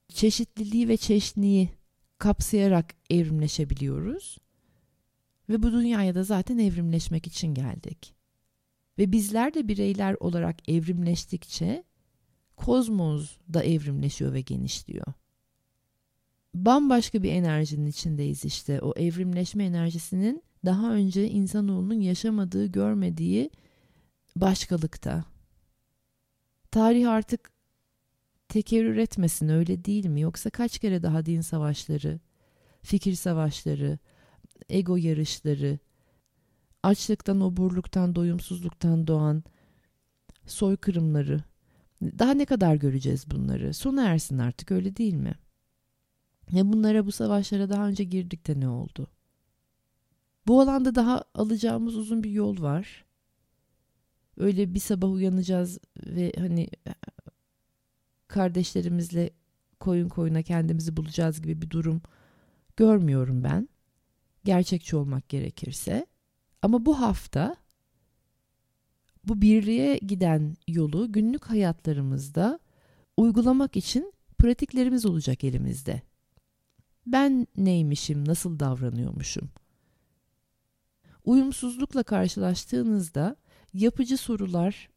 çeşitliliği 0.08 0.88
ve 0.88 0.96
çeşniyi 0.96 1.70
kapsayarak 2.18 2.94
evrimleşebiliyoruz. 3.10 4.38
Ve 5.48 5.62
bu 5.62 5.72
dünyaya 5.72 6.14
da 6.14 6.24
zaten 6.24 6.58
evrimleşmek 6.58 7.26
için 7.26 7.54
geldik. 7.54 8.14
Ve 8.98 9.12
bizler 9.12 9.54
de 9.54 9.68
bireyler 9.68 10.16
olarak 10.20 10.68
evrimleştikçe 10.68 11.84
kozmos 12.56 13.36
da 13.54 13.62
evrimleşiyor 13.62 14.32
ve 14.32 14.40
genişliyor. 14.40 15.06
Bambaşka 16.54 17.22
bir 17.22 17.32
enerjinin 17.32 17.86
içindeyiz 17.86 18.44
işte. 18.44 18.80
O 18.80 18.92
evrimleşme 18.96 19.64
enerjisinin 19.64 20.42
daha 20.64 20.92
önce 20.92 21.28
insanoğlunun 21.28 22.00
yaşamadığı, 22.00 22.66
görmediği 22.66 23.50
başkalıkta. 24.36 25.24
Tarih 26.70 27.10
artık 27.10 27.50
tekerrür 28.48 28.96
etmesin 28.96 29.48
öyle 29.48 29.84
değil 29.84 30.06
mi? 30.06 30.20
Yoksa 30.20 30.50
kaç 30.50 30.78
kere 30.78 31.02
daha 31.02 31.26
din 31.26 31.40
savaşları, 31.40 32.20
fikir 32.82 33.14
savaşları, 33.14 33.98
ego 34.68 34.96
yarışları, 34.96 35.78
açlıktan, 36.82 37.40
oburluktan, 37.40 38.14
doyumsuzluktan 38.14 39.06
doğan 39.06 39.44
soykırımları, 40.46 41.42
daha 42.02 42.34
ne 42.34 42.44
kadar 42.44 42.74
göreceğiz 42.74 43.30
bunları? 43.30 43.74
Sona 43.74 44.04
ersin 44.04 44.38
artık 44.38 44.70
öyle 44.70 44.96
değil 44.96 45.14
mi? 45.14 45.34
Ya 46.52 46.72
bunlara 46.72 47.06
bu 47.06 47.12
savaşlara 47.12 47.68
daha 47.68 47.88
önce 47.88 48.04
girdik 48.04 48.46
de 48.46 48.60
ne 48.60 48.68
oldu? 48.68 49.06
Bu 50.46 50.60
alanda 50.60 50.94
daha 50.94 51.24
alacağımız 51.34 51.96
uzun 51.96 52.24
bir 52.24 52.30
yol 52.30 52.62
var. 52.62 53.04
Öyle 54.36 54.74
bir 54.74 54.80
sabah 54.80 55.10
uyanacağız 55.10 55.78
ve 56.06 56.32
hani 56.38 56.68
kardeşlerimizle 58.28 59.30
koyun 59.80 60.08
koyuna 60.08 60.42
kendimizi 60.42 60.96
bulacağız 60.96 61.42
gibi 61.42 61.62
bir 61.62 61.70
durum 61.70 62.02
görmüyorum 62.76 63.44
ben. 63.44 63.68
Gerçekçi 64.44 64.96
olmak 64.96 65.28
gerekirse. 65.28 66.06
Ama 66.62 66.86
bu 66.86 67.00
hafta 67.00 67.56
bu 69.24 69.42
birliğe 69.42 69.98
giden 69.98 70.56
yolu 70.68 71.12
günlük 71.12 71.44
hayatlarımızda 71.44 72.58
uygulamak 73.16 73.76
için 73.76 74.12
pratiklerimiz 74.38 75.06
olacak 75.06 75.44
elimizde. 75.44 76.02
Ben 77.06 77.46
neymişim, 77.56 78.28
nasıl 78.28 78.58
davranıyormuşum? 78.58 79.50
Uyumsuzlukla 81.24 82.02
karşılaştığınızda 82.02 83.36
yapıcı 83.74 84.18
sorular, 84.18 84.88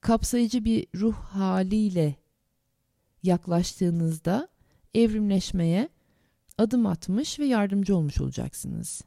kapsayıcı 0.00 0.64
bir 0.64 0.86
ruh 0.94 1.14
haliyle 1.14 2.21
yaklaştığınızda 3.22 4.48
evrimleşmeye 4.94 5.88
adım 6.58 6.86
atmış 6.86 7.38
ve 7.38 7.44
yardımcı 7.44 7.96
olmuş 7.96 8.20
olacaksınız. 8.20 9.02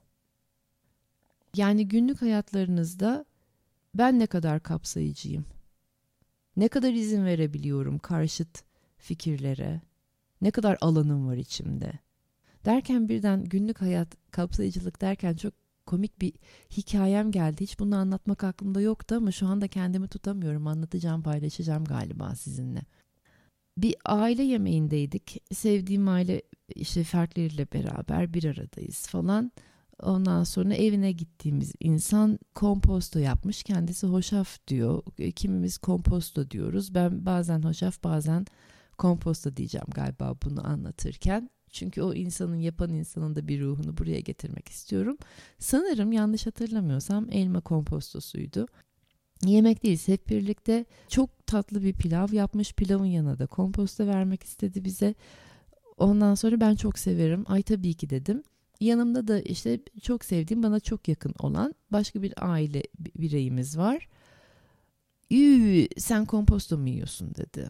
Yani 1.56 1.88
günlük 1.88 2.22
hayatlarınızda 2.22 3.26
ben 3.96 4.20
ne 4.20 4.28
kadar 4.28 4.64
kapsayıcıyım? 4.64 5.46
Ne 6.58 6.68
kadar 6.68 6.94
izin 6.94 7.26
verebiliyorum 7.26 8.00
karşıt 8.00 8.64
fikirlere? 8.98 9.82
Ne 10.42 10.52
kadar 10.52 10.78
alanım 10.82 11.28
var 11.28 11.38
içimde? 11.38 11.94
Derken 12.66 13.10
birden 13.10 13.44
günlük 13.44 13.82
hayat 13.82 14.32
kapsayıcılık 14.32 15.02
derken 15.02 15.36
çok 15.36 15.54
komik 15.86 16.22
bir 16.22 16.34
hikayem 16.78 17.32
geldi. 17.32 17.62
Hiç 17.62 17.80
bunu 17.80 17.96
anlatmak 17.96 18.44
aklımda 18.44 18.82
yoktu 18.82 19.16
ama 19.16 19.32
şu 19.32 19.48
anda 19.48 19.68
kendimi 19.68 20.08
tutamıyorum. 20.08 20.68
Anlatacağım, 20.68 21.24
paylaşacağım 21.24 21.86
galiba 21.86 22.36
sizinle. 22.36 22.82
Bir 23.78 23.96
aile 24.06 24.44
yemeğindeydik. 24.44 25.44
Sevdiğim 25.52 26.08
aile 26.08 26.42
işte 26.76 27.04
fertleriyle 27.04 27.68
beraber 27.74 28.34
bir 28.34 28.44
aradayız 28.44 29.08
falan. 29.08 29.52
Ondan 30.04 30.44
sonra 30.44 30.74
evine 30.74 31.12
gittiğimiz 31.12 31.74
insan 31.80 32.40
komposto 32.56 33.20
yapmış. 33.20 33.64
Kendisi 33.64 34.08
hoşaf 34.08 34.68
diyor. 34.68 35.04
Kimimiz 35.36 35.78
komposto 35.78 36.52
diyoruz. 36.52 36.96
Ben 36.96 37.26
bazen 37.26 37.62
hoşaf 37.62 38.04
bazen 38.04 38.46
komposto 38.98 39.58
diyeceğim 39.58 39.88
galiba 39.96 40.36
bunu 40.46 40.68
anlatırken. 40.68 41.50
Çünkü 41.72 42.02
o 42.02 42.14
insanın 42.14 42.56
yapan 42.56 42.94
insanın 42.94 43.36
da 43.36 43.48
bir 43.48 43.62
ruhunu 43.62 43.98
buraya 43.98 44.20
getirmek 44.20 44.70
istiyorum. 44.70 45.18
Sanırım 45.60 46.12
yanlış 46.12 46.48
hatırlamıyorsam 46.48 47.28
elma 47.32 47.62
kompostosuydu. 47.62 48.68
Yemek 49.44 49.84
değiliz 49.84 50.08
hep 50.08 50.30
birlikte 50.30 50.86
çok 51.08 51.48
tatlı 51.48 51.84
bir 51.84 51.94
pilav 51.94 52.34
yapmış. 52.34 52.74
Pilavın 52.74 53.06
yanına 53.06 53.40
da 53.40 53.46
komposto 53.46 54.08
vermek 54.08 54.44
istedi 54.44 54.86
bize. 54.86 55.16
Ondan 55.98 56.36
sonra 56.36 56.60
ben 56.60 56.76
çok 56.76 57.00
severim. 57.00 57.44
Ay 57.48 57.62
tabii 57.64 57.94
ki 57.94 58.10
dedim. 58.10 58.44
Yanımda 58.82 59.28
da 59.28 59.40
işte 59.40 59.80
çok 60.02 60.26
sevdiğim 60.26 60.64
bana 60.64 60.80
çok 60.80 61.08
yakın 61.08 61.34
olan 61.40 61.76
başka 61.92 62.22
bir 62.22 62.34
aile 62.38 62.84
bireyimiz 63.00 63.78
var. 63.78 64.08
Üü, 65.32 65.88
sen 65.98 66.26
komposto 66.26 66.78
mu 66.78 66.90
yiyorsun 66.90 67.36
dedi. 67.36 67.70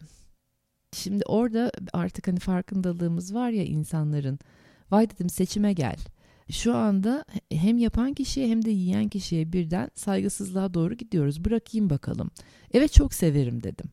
Şimdi 0.92 1.24
orada 1.24 1.72
artık 1.92 2.28
hani 2.28 2.38
farkındalığımız 2.38 3.34
var 3.34 3.50
ya 3.50 3.64
insanların. 3.64 4.38
Vay 4.90 5.10
dedim 5.10 5.30
seçime 5.30 5.72
gel. 5.72 5.96
Şu 6.50 6.74
anda 6.76 7.24
hem 7.52 7.78
yapan 7.78 8.14
kişiye 8.14 8.48
hem 8.48 8.64
de 8.64 8.70
yiyen 8.70 9.08
kişiye 9.08 9.52
birden 9.52 9.90
saygısızlığa 9.94 10.74
doğru 10.74 10.94
gidiyoruz. 10.94 11.44
Bırakayım 11.44 11.90
bakalım. 11.90 12.30
Evet 12.72 12.92
çok 12.92 13.14
severim 13.14 13.62
dedim. 13.62 13.86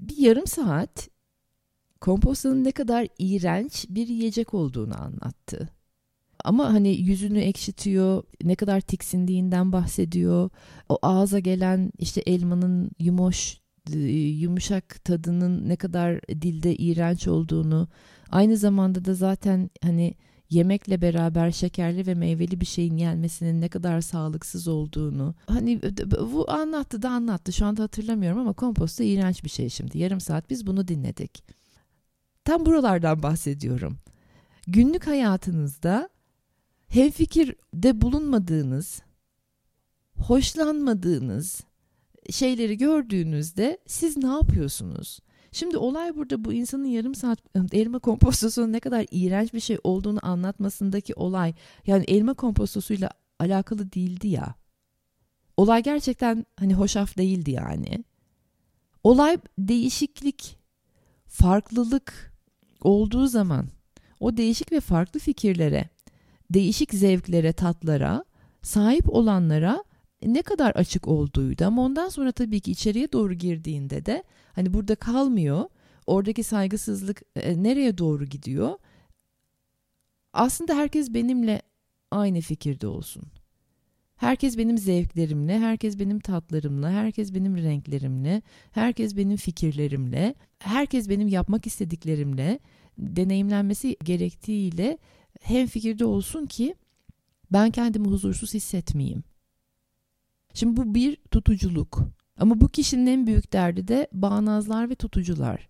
Bir 0.00 0.16
yarım 0.16 0.46
saat 0.46 1.08
kompostonun 2.00 2.64
ne 2.64 2.72
kadar 2.72 3.08
iğrenç 3.18 3.86
bir 3.88 4.08
yiyecek 4.08 4.54
olduğunu 4.54 5.02
anlattı. 5.02 5.68
Ama 6.44 6.72
hani 6.72 6.88
yüzünü 6.88 7.38
ekşitiyor, 7.38 8.22
ne 8.42 8.54
kadar 8.54 8.80
tiksindiğinden 8.80 9.72
bahsediyor. 9.72 10.50
O 10.88 10.98
ağza 11.02 11.38
gelen 11.38 11.92
işte 11.98 12.20
elmanın 12.20 12.90
yumuş, 12.98 13.60
e, 13.92 13.98
yumuşak 13.98 15.04
tadının 15.04 15.68
ne 15.68 15.76
kadar 15.76 16.20
dilde 16.20 16.76
iğrenç 16.76 17.28
olduğunu, 17.28 17.88
aynı 18.30 18.56
zamanda 18.56 19.04
da 19.04 19.14
zaten 19.14 19.70
hani 19.82 20.14
yemekle 20.54 21.02
beraber 21.02 21.50
şekerli 21.50 22.06
ve 22.06 22.14
meyveli 22.14 22.60
bir 22.60 22.66
şeyin 22.66 22.96
yenmesinin 22.96 23.60
ne 23.60 23.68
kadar 23.68 24.00
sağlıksız 24.00 24.68
olduğunu 24.68 25.34
hani 25.46 25.80
bu 26.32 26.50
anlattı 26.50 27.02
da 27.02 27.10
anlattı. 27.10 27.52
Şu 27.52 27.66
anda 27.66 27.82
hatırlamıyorum 27.82 28.38
ama 28.38 28.52
komposto 28.52 29.04
iğrenç 29.04 29.44
bir 29.44 29.48
şey 29.48 29.68
şimdi. 29.68 29.98
Yarım 29.98 30.20
saat 30.20 30.50
biz 30.50 30.66
bunu 30.66 30.88
dinledik. 30.88 31.44
Tam 32.44 32.66
buralardan 32.66 33.22
bahsediyorum. 33.22 33.98
Günlük 34.66 35.06
hayatınızda 35.06 36.08
hemfikirde 36.88 38.00
bulunmadığınız, 38.00 39.02
hoşlanmadığınız 40.16 41.60
şeyleri 42.30 42.78
gördüğünüzde 42.78 43.78
siz 43.86 44.16
ne 44.16 44.26
yapıyorsunuz? 44.26 45.20
Şimdi 45.54 45.76
olay 45.76 46.16
burada 46.16 46.44
bu 46.44 46.52
insanın 46.52 46.84
yarım 46.84 47.14
saat 47.14 47.38
elma 47.72 47.98
kompostosunun 47.98 48.72
ne 48.72 48.80
kadar 48.80 49.06
iğrenç 49.10 49.54
bir 49.54 49.60
şey 49.60 49.78
olduğunu 49.84 50.18
anlatmasındaki 50.22 51.14
olay 51.14 51.54
yani 51.86 52.04
elma 52.08 52.34
kompostosuyla 52.34 53.10
alakalı 53.38 53.92
değildi 53.92 54.28
ya. 54.28 54.54
Olay 55.56 55.82
gerçekten 55.82 56.46
hani 56.56 56.74
hoşaf 56.74 57.18
değildi 57.18 57.50
yani. 57.50 58.04
Olay 59.02 59.38
değişiklik, 59.58 60.58
farklılık 61.26 62.34
olduğu 62.80 63.26
zaman 63.26 63.68
o 64.20 64.36
değişik 64.36 64.72
ve 64.72 64.80
farklı 64.80 65.20
fikirlere 65.20 65.88
değişik 66.50 66.94
zevklere, 66.94 67.52
tatlara 67.52 68.24
sahip 68.62 69.08
olanlara 69.08 69.84
ne 70.26 70.42
kadar 70.42 70.70
açık 70.70 71.08
olduğuydu 71.08 71.64
ama 71.64 71.82
ondan 71.82 72.08
sonra 72.08 72.32
tabii 72.32 72.60
ki 72.60 72.70
içeriye 72.70 73.12
doğru 73.12 73.34
girdiğinde 73.34 74.06
de 74.06 74.24
hani 74.52 74.74
burada 74.74 74.94
kalmıyor. 74.94 75.64
Oradaki 76.06 76.42
saygısızlık 76.42 77.22
e, 77.36 77.62
nereye 77.62 77.98
doğru 77.98 78.24
gidiyor? 78.24 78.78
Aslında 80.32 80.74
herkes 80.74 81.14
benimle 81.14 81.62
aynı 82.10 82.40
fikirde 82.40 82.86
olsun. 82.86 83.22
Herkes 84.16 84.58
benim 84.58 84.78
zevklerimle, 84.78 85.58
herkes 85.58 85.98
benim 85.98 86.20
tatlarımla, 86.20 86.90
herkes 86.90 87.34
benim 87.34 87.56
renklerimle, 87.56 88.42
herkes 88.72 89.16
benim 89.16 89.36
fikirlerimle, 89.36 90.34
herkes 90.58 91.08
benim 91.08 91.28
yapmak 91.28 91.66
istediklerimle 91.66 92.58
deneyimlenmesi 92.98 93.96
gerektiğiyle 94.04 94.98
hem 95.40 95.66
fikirde 95.66 96.04
olsun 96.04 96.46
ki 96.46 96.74
ben 97.52 97.70
kendimi 97.70 98.08
huzursuz 98.08 98.54
hissetmeyeyim. 98.54 99.24
Şimdi 100.54 100.76
bu 100.76 100.94
bir 100.94 101.16
tutuculuk. 101.30 102.00
Ama 102.38 102.60
bu 102.60 102.68
kişinin 102.68 103.06
en 103.06 103.26
büyük 103.26 103.52
derdi 103.52 103.88
de 103.88 104.08
bağnazlar 104.12 104.90
ve 104.90 104.94
tutucular. 104.94 105.68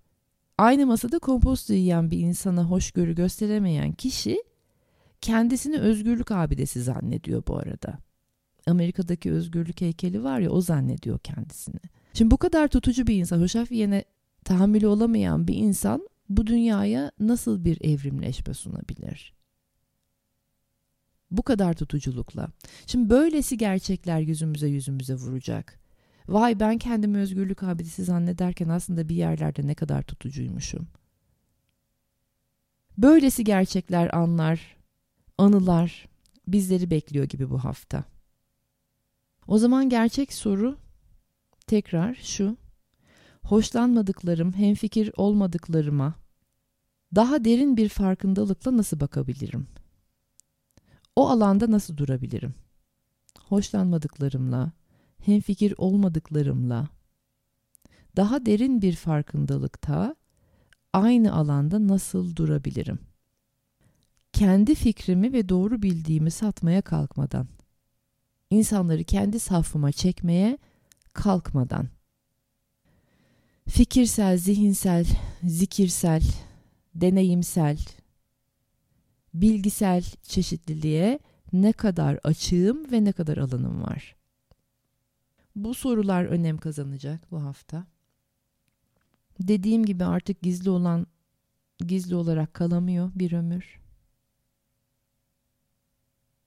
Aynı 0.58 0.86
masada 0.86 1.18
komposto 1.18 1.74
yiyen 1.74 2.10
bir 2.10 2.18
insana 2.18 2.64
hoşgörü 2.64 3.14
gösteremeyen 3.14 3.92
kişi 3.92 4.42
kendisini 5.20 5.78
özgürlük 5.78 6.30
abidesi 6.30 6.82
zannediyor 6.82 7.42
bu 7.48 7.56
arada. 7.56 7.98
Amerika'daki 8.66 9.32
özgürlük 9.32 9.80
heykeli 9.80 10.24
var 10.24 10.40
ya 10.40 10.50
o 10.50 10.60
zannediyor 10.60 11.18
kendisini. 11.18 11.80
Şimdi 12.14 12.30
bu 12.30 12.36
kadar 12.36 12.68
tutucu 12.68 13.06
bir 13.06 13.14
insan, 13.14 13.40
hoşaf 13.40 13.72
yene 13.72 14.04
tahammülü 14.44 14.86
olamayan 14.86 15.48
bir 15.48 15.56
insan 15.56 16.08
bu 16.28 16.46
dünyaya 16.46 17.10
nasıl 17.20 17.64
bir 17.64 17.78
evrimleşme 17.80 18.54
sunabilir? 18.54 19.34
Bu 21.36 21.42
kadar 21.42 21.74
tutuculukla. 21.74 22.48
Şimdi 22.86 23.10
böylesi 23.10 23.58
gerçekler 23.58 24.20
yüzümüze 24.20 24.68
yüzümüze 24.68 25.14
vuracak. 25.14 25.78
Vay 26.28 26.60
ben 26.60 26.78
kendimi 26.78 27.18
özgürlük 27.18 27.62
abidesi 27.62 28.04
zannederken 28.04 28.68
aslında 28.68 29.08
bir 29.08 29.16
yerlerde 29.16 29.66
ne 29.66 29.74
kadar 29.74 30.02
tutucuymuşum. 30.02 30.88
Böylesi 32.98 33.44
gerçekler, 33.44 34.14
anlar, 34.14 34.76
anılar 35.38 36.08
bizleri 36.48 36.90
bekliyor 36.90 37.24
gibi 37.24 37.50
bu 37.50 37.58
hafta. 37.58 38.04
O 39.46 39.58
zaman 39.58 39.88
gerçek 39.88 40.32
soru 40.32 40.78
tekrar 41.66 42.14
şu. 42.14 42.56
Hoşlanmadıklarım, 43.42 44.52
hemfikir 44.52 45.10
olmadıklarıma 45.16 46.14
daha 47.14 47.44
derin 47.44 47.76
bir 47.76 47.88
farkındalıkla 47.88 48.76
nasıl 48.76 49.00
bakabilirim? 49.00 49.66
O 51.16 51.28
alanda 51.28 51.70
nasıl 51.70 51.96
durabilirim? 51.96 52.54
Hoşlanmadıklarımla, 53.40 54.72
hemfikir 55.24 55.74
olmadıklarımla 55.78 56.88
daha 58.16 58.46
derin 58.46 58.82
bir 58.82 58.96
farkındalıkta 58.96 60.16
aynı 60.92 61.34
alanda 61.34 61.88
nasıl 61.88 62.36
durabilirim? 62.36 62.98
Kendi 64.32 64.74
fikrimi 64.74 65.32
ve 65.32 65.48
doğru 65.48 65.82
bildiğimi 65.82 66.30
satmaya 66.30 66.82
kalkmadan, 66.82 67.48
insanları 68.50 69.04
kendi 69.04 69.40
safıma 69.40 69.92
çekmeye 69.92 70.58
kalkmadan, 71.12 71.88
fikirsel, 73.68 74.38
zihinsel, 74.38 75.06
zikirsel, 75.44 76.22
deneyimsel, 76.94 77.78
bilgisel 79.34 80.04
çeşitliliğe 80.22 81.18
ne 81.52 81.72
kadar 81.72 82.18
açığım 82.24 82.92
ve 82.92 83.04
ne 83.04 83.12
kadar 83.12 83.36
alanım 83.36 83.82
var? 83.82 84.16
Bu 85.56 85.74
sorular 85.74 86.24
önem 86.24 86.58
kazanacak 86.58 87.30
bu 87.30 87.42
hafta. 87.42 87.86
Dediğim 89.40 89.84
gibi 89.84 90.04
artık 90.04 90.42
gizli 90.42 90.70
olan 90.70 91.06
gizli 91.78 92.14
olarak 92.14 92.54
kalamıyor 92.54 93.10
bir 93.14 93.32
ömür. 93.32 93.80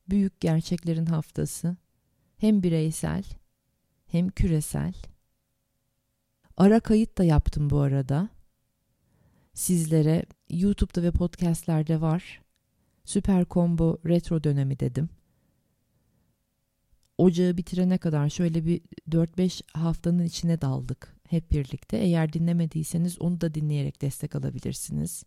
Büyük 0.10 0.39
gerçeklerin 0.39 1.06
haftası 1.06 1.78
hem 2.38 2.63
bireysel 2.63 3.23
hem 4.06 4.30
küresel. 4.30 4.93
Ara 6.58 6.80
kayıt 6.80 7.17
da 7.17 7.23
yaptım 7.23 7.69
bu 7.69 7.80
arada. 7.80 8.30
Sizlere 9.54 10.26
YouTube'da 10.50 11.04
ve 11.04 11.12
podcastlerde 11.12 12.02
var. 12.02 12.47
Süper 13.08 13.46
Combo 13.50 13.98
Retro 14.06 14.43
dönemi 14.43 14.80
dedim. 14.80 15.10
Ocağı 17.17 17.58
bitirene 17.58 17.98
kadar 17.98 18.30
şöyle 18.30 18.65
bir 18.65 18.82
4-5 19.10 19.62
haftanın 19.74 20.24
içine 20.24 20.62
daldık 20.62 21.15
hep 21.30 21.52
birlikte. 21.52 21.98
Eğer 21.98 22.34
dinlemediyseniz 22.34 23.22
onu 23.22 23.41
da 23.41 23.54
dinleyerek 23.54 24.02
destek 24.02 24.36
alabilirsiniz. 24.36 25.24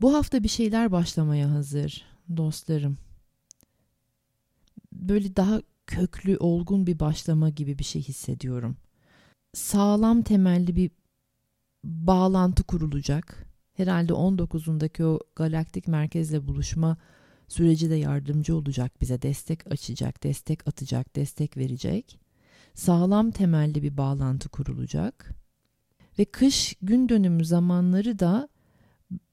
Bu 0.00 0.14
hafta 0.14 0.42
bir 0.42 0.48
şeyler 0.48 0.92
başlamaya 0.92 1.50
hazır 1.50 2.04
dostlarım. 2.36 2.98
Böyle 4.92 5.36
daha 5.36 5.62
köklü, 5.86 6.36
olgun 6.36 6.86
bir 6.86 6.98
başlama 6.98 7.50
gibi 7.50 7.78
bir 7.78 7.84
şey 7.84 8.02
hissediyorum. 8.02 8.76
Sağlam 9.54 10.22
temelli 10.22 10.76
bir 10.76 10.90
bağlantı 11.84 12.62
kurulacak. 12.62 13.45
Herhalde 13.76 14.12
19'undaki 14.12 15.04
o 15.04 15.20
galaktik 15.34 15.88
merkezle 15.88 16.46
buluşma 16.46 16.96
süreci 17.48 17.90
de 17.90 17.94
yardımcı 17.94 18.56
olacak 18.56 19.00
bize. 19.00 19.22
Destek 19.22 19.72
açacak, 19.72 20.22
destek 20.22 20.68
atacak, 20.68 21.16
destek 21.16 21.56
verecek. 21.56 22.18
Sağlam 22.74 23.30
temelli 23.30 23.82
bir 23.82 23.96
bağlantı 23.96 24.48
kurulacak. 24.48 25.34
Ve 26.18 26.24
kış 26.24 26.76
gün 26.82 27.08
dönümü 27.08 27.44
zamanları 27.44 28.18
da 28.18 28.48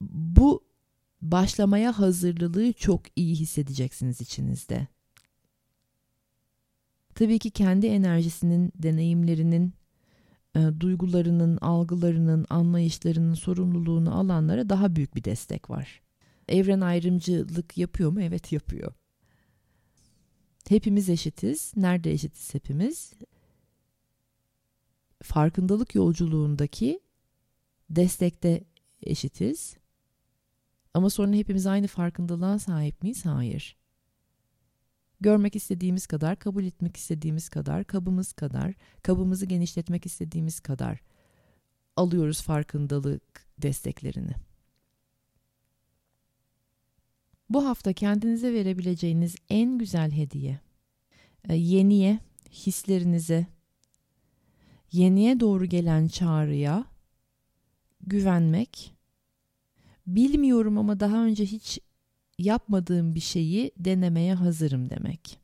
bu 0.02 0.64
başlamaya 1.22 2.00
hazırlılığı 2.00 2.74
çok 2.74 3.02
iyi 3.16 3.36
hissedeceksiniz 3.36 4.22
içinizde. 4.22 4.88
Tabii 7.16 7.40
ki 7.40 7.52
kendi 7.52 7.88
enerjisinin, 7.88 8.72
deneyimlerinin, 8.76 9.74
e, 10.56 10.60
duygularının, 10.80 11.58
algılarının, 11.58 12.46
anlayışlarının 12.50 13.34
sorumluluğunu 13.34 14.16
alanlara 14.20 14.70
daha 14.70 14.96
büyük 14.96 15.16
bir 15.16 15.24
destek 15.24 15.70
var. 15.70 16.02
Evren 16.50 16.82
ayrımcılık 16.82 17.78
yapıyor 17.78 18.12
mu? 18.12 18.22
Evet 18.22 18.52
yapıyor. 18.52 18.94
Hepimiz 20.70 21.10
eşitiz. 21.10 21.74
Nerede 21.76 22.12
eşitiz 22.12 22.54
hepimiz? 22.54 23.13
Farkındalık 25.24 25.96
yolculuğundaki 25.96 27.00
destekte 27.89 28.63
eşitiz. 29.04 29.78
Ama 30.94 31.10
sonra 31.10 31.36
hepimiz 31.36 31.68
aynı 31.68 31.88
farkındalığa 31.88 32.60
sahip 32.60 33.04
miyiz? 33.04 33.26
Hayır. 33.26 33.78
Görmek 35.24 35.56
istediğimiz 35.56 36.08
kadar, 36.08 36.40
kabul 36.40 36.64
etmek 36.64 36.98
istediğimiz 36.98 37.50
kadar, 37.50 37.84
kabımız 37.84 38.34
kadar, 38.34 38.74
kabımızı 39.04 39.46
genişletmek 39.46 40.06
istediğimiz 40.06 40.60
kadar 40.60 41.00
alıyoruz 41.96 42.42
farkındalık 42.42 43.48
desteklerini. 43.58 44.32
Bu 47.50 47.66
hafta 47.66 47.94
kendinize 47.94 48.54
verebileceğiniz 48.54 49.36
en 49.50 49.78
güzel 49.78 50.12
hediye 50.12 50.60
e, 51.50 51.56
yeniye, 51.56 52.20
hislerinize, 52.52 53.48
yeniye 54.92 55.40
doğru 55.40 55.66
gelen 55.66 56.08
çağrıya 56.08 56.86
güvenmek. 58.02 58.94
Bilmiyorum 60.08 60.78
ama 60.78 61.00
daha 61.00 61.26
önce 61.26 61.46
hiç 61.46 61.80
yapmadığım 62.39 63.15
bir 63.15 63.19
şeyi 63.19 63.72
denemeye 63.78 64.34
hazırım 64.34 64.89
demek. 64.89 65.39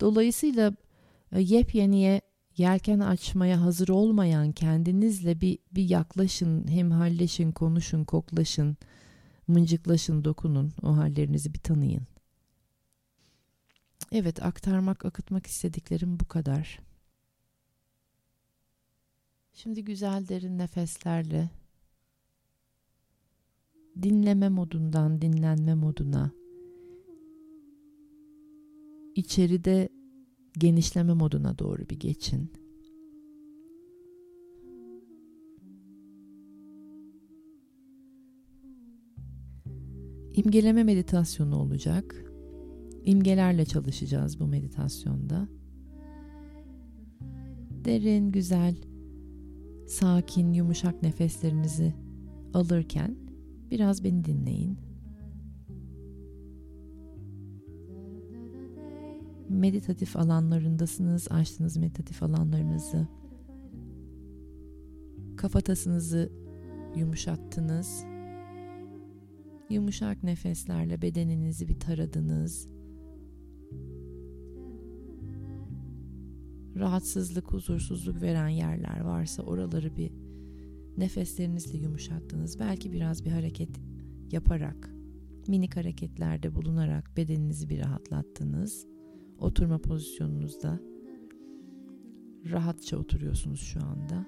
Dolayısıyla 0.00 0.72
e, 1.32 1.40
yepyeniye 1.40 2.20
yelken 2.56 3.00
açmaya 3.00 3.62
hazır 3.62 3.88
olmayan 3.88 4.52
kendinizle 4.52 5.40
bir, 5.40 5.58
bir 5.72 5.88
yaklaşın, 5.88 6.68
hem 6.68 6.90
halleşin, 6.90 7.52
konuşun, 7.52 8.04
koklaşın, 8.04 8.76
mıncıklaşın, 9.48 10.24
dokunun, 10.24 10.72
o 10.82 10.96
hallerinizi 10.96 11.54
bir 11.54 11.58
tanıyın. 11.58 12.06
Evet, 14.12 14.42
aktarmak, 14.42 15.04
akıtmak 15.04 15.46
istediklerim 15.46 16.20
bu 16.20 16.24
kadar. 16.28 16.80
Şimdi 19.52 19.84
güzel 19.84 20.28
derin 20.28 20.58
nefeslerle 20.58 21.50
dinleme 24.02 24.48
modundan 24.48 25.20
dinlenme 25.22 25.74
moduna, 25.74 26.30
içeride 29.14 29.88
genişleme 30.58 31.14
moduna 31.14 31.58
doğru 31.58 31.88
bir 31.90 32.00
geçin. 32.00 32.50
İmgeleme 40.32 40.84
meditasyonu 40.84 41.56
olacak. 41.56 42.22
imgelerle 43.04 43.64
çalışacağız 43.64 44.40
bu 44.40 44.46
meditasyonda. 44.46 45.48
Derin, 47.84 48.32
güzel, 48.32 48.76
sakin, 49.86 50.52
yumuşak 50.52 51.02
nefeslerinizi 51.02 51.94
alırken 52.54 53.25
biraz 53.70 54.04
beni 54.04 54.24
dinleyin. 54.24 54.78
Meditatif 59.48 60.16
alanlarındasınız, 60.16 61.28
açtınız 61.30 61.76
meditatif 61.76 62.22
alanlarınızı. 62.22 63.06
Kafatasınızı 65.36 66.32
yumuşattınız. 66.96 68.04
Yumuşak 69.70 70.22
nefeslerle 70.22 71.02
bedeninizi 71.02 71.68
bir 71.68 71.80
taradınız. 71.80 72.68
Rahatsızlık, 76.76 77.52
huzursuzluk 77.52 78.22
veren 78.22 78.48
yerler 78.48 79.00
varsa 79.00 79.42
oraları 79.42 79.96
bir 79.96 80.12
nefeslerinizle 80.96 81.78
yumuşattınız. 81.78 82.58
Belki 82.60 82.92
biraz 82.92 83.24
bir 83.24 83.30
hareket 83.30 83.80
yaparak, 84.30 84.94
minik 85.48 85.76
hareketlerde 85.76 86.54
bulunarak 86.54 87.16
bedeninizi 87.16 87.68
bir 87.68 87.80
rahatlattınız. 87.80 88.86
Oturma 89.38 89.78
pozisyonunuzda 89.78 90.80
rahatça 92.50 92.96
oturuyorsunuz 92.96 93.60
şu 93.60 93.80
anda. 93.84 94.26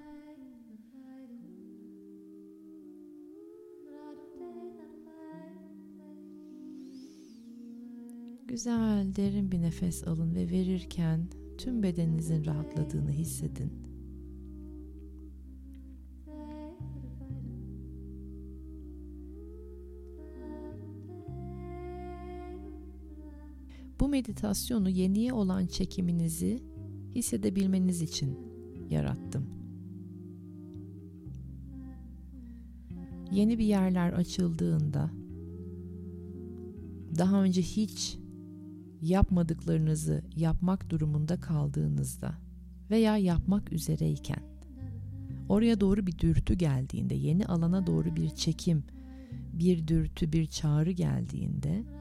Güzel, 8.49 9.17
derin 9.17 9.53
bir 9.53 9.63
nefes 9.63 10.09
alın 10.09 10.35
ve 10.35 10.51
verirken 10.51 11.29
tüm 11.59 11.83
bedeninizin 11.83 12.45
rahatladığını 12.45 13.11
hissedin. 13.11 13.88
Meditasyonu 24.19 24.91
yeniye 24.91 25.33
olan 25.33 25.67
çekiminizi 25.67 26.63
hissedebilmeniz 27.15 28.03
için 28.03 28.39
yarattım. 28.91 29.47
Yeni 33.33 33.59
bir 33.59 33.65
yerler 33.65 34.13
açıldığında 34.13 35.11
daha 37.19 37.43
önce 37.43 37.63
hiç 37.63 38.19
yapmadıklarınızı 39.03 40.23
yapmak 40.37 40.91
durumunda 40.91 41.41
kaldığınızda 41.41 42.35
veya 42.91 43.17
yapmak 43.17 43.73
üzereyken 43.73 44.43
oraya 45.49 45.81
doğru 45.81 46.07
bir 46.07 46.19
dürtü 46.19 46.55
geldiğinde, 46.55 47.15
yeni 47.15 47.47
alana 47.47 47.87
doğru 47.87 48.17
bir 48.17 48.29
çekim, 48.29 48.85
bir 49.53 49.89
dürtü, 49.89 50.33
bir 50.33 50.47
çağrı 50.47 50.91
geldiğinde 50.91 51.98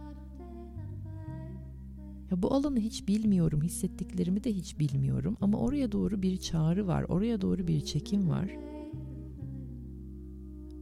ya 2.32 2.44
bu 2.44 2.54
alanı 2.54 2.80
hiç 2.80 3.08
bilmiyorum, 3.08 3.62
hissettiklerimi 3.62 4.44
de 4.44 4.54
hiç 4.54 4.80
bilmiyorum 4.80 5.38
ama 5.42 5.58
oraya 5.58 5.92
doğru 5.92 6.22
bir 6.22 6.38
çağrı 6.38 6.88
var, 6.88 7.04
oraya 7.04 7.42
doğru 7.42 7.68
bir 7.68 7.82
çekim 7.82 8.30
var. 8.30 8.58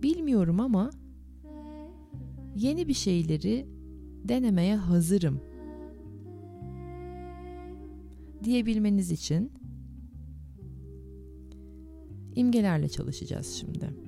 Bilmiyorum 0.04 0.60
ama 0.60 0.92
yeni 2.56 2.88
bir 2.88 2.94
şeyleri 2.94 3.68
denemeye 4.24 4.76
hazırım 4.76 5.42
diyebilmeniz 8.44 9.12
için 9.12 9.52
imgelerle 12.36 12.90
çalışacağız 12.90 13.48
şimdi. 13.48 14.05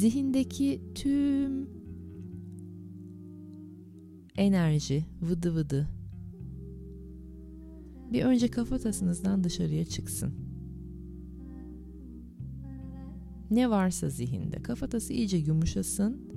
Zihindeki 0.00 0.82
tüm 0.94 1.68
enerji, 4.36 5.04
vıdı 5.22 5.54
vıdı 5.54 5.88
bir 8.12 8.24
önce 8.24 8.48
kafatasınızdan 8.48 9.44
dışarıya 9.44 9.84
çıksın. 9.84 10.34
Ne 13.50 13.70
varsa 13.70 14.08
zihinde 14.08 14.62
kafatası 14.62 15.12
iyice 15.12 15.36
yumuşasın 15.36 16.32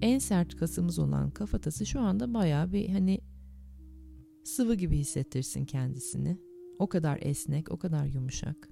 en 0.00 0.18
sert 0.18 0.56
kasımız 0.56 0.98
olan 0.98 1.30
kafatası 1.30 1.86
şu 1.86 2.00
anda 2.00 2.34
bayağı 2.34 2.72
bir 2.72 2.88
hani 2.88 3.20
sıvı 4.44 4.74
gibi 4.74 4.98
hissettirsin 4.98 5.64
kendisini. 5.64 6.38
O 6.78 6.88
kadar 6.88 7.18
esnek, 7.22 7.72
o 7.72 7.78
kadar 7.78 8.06
yumuşak. 8.06 8.69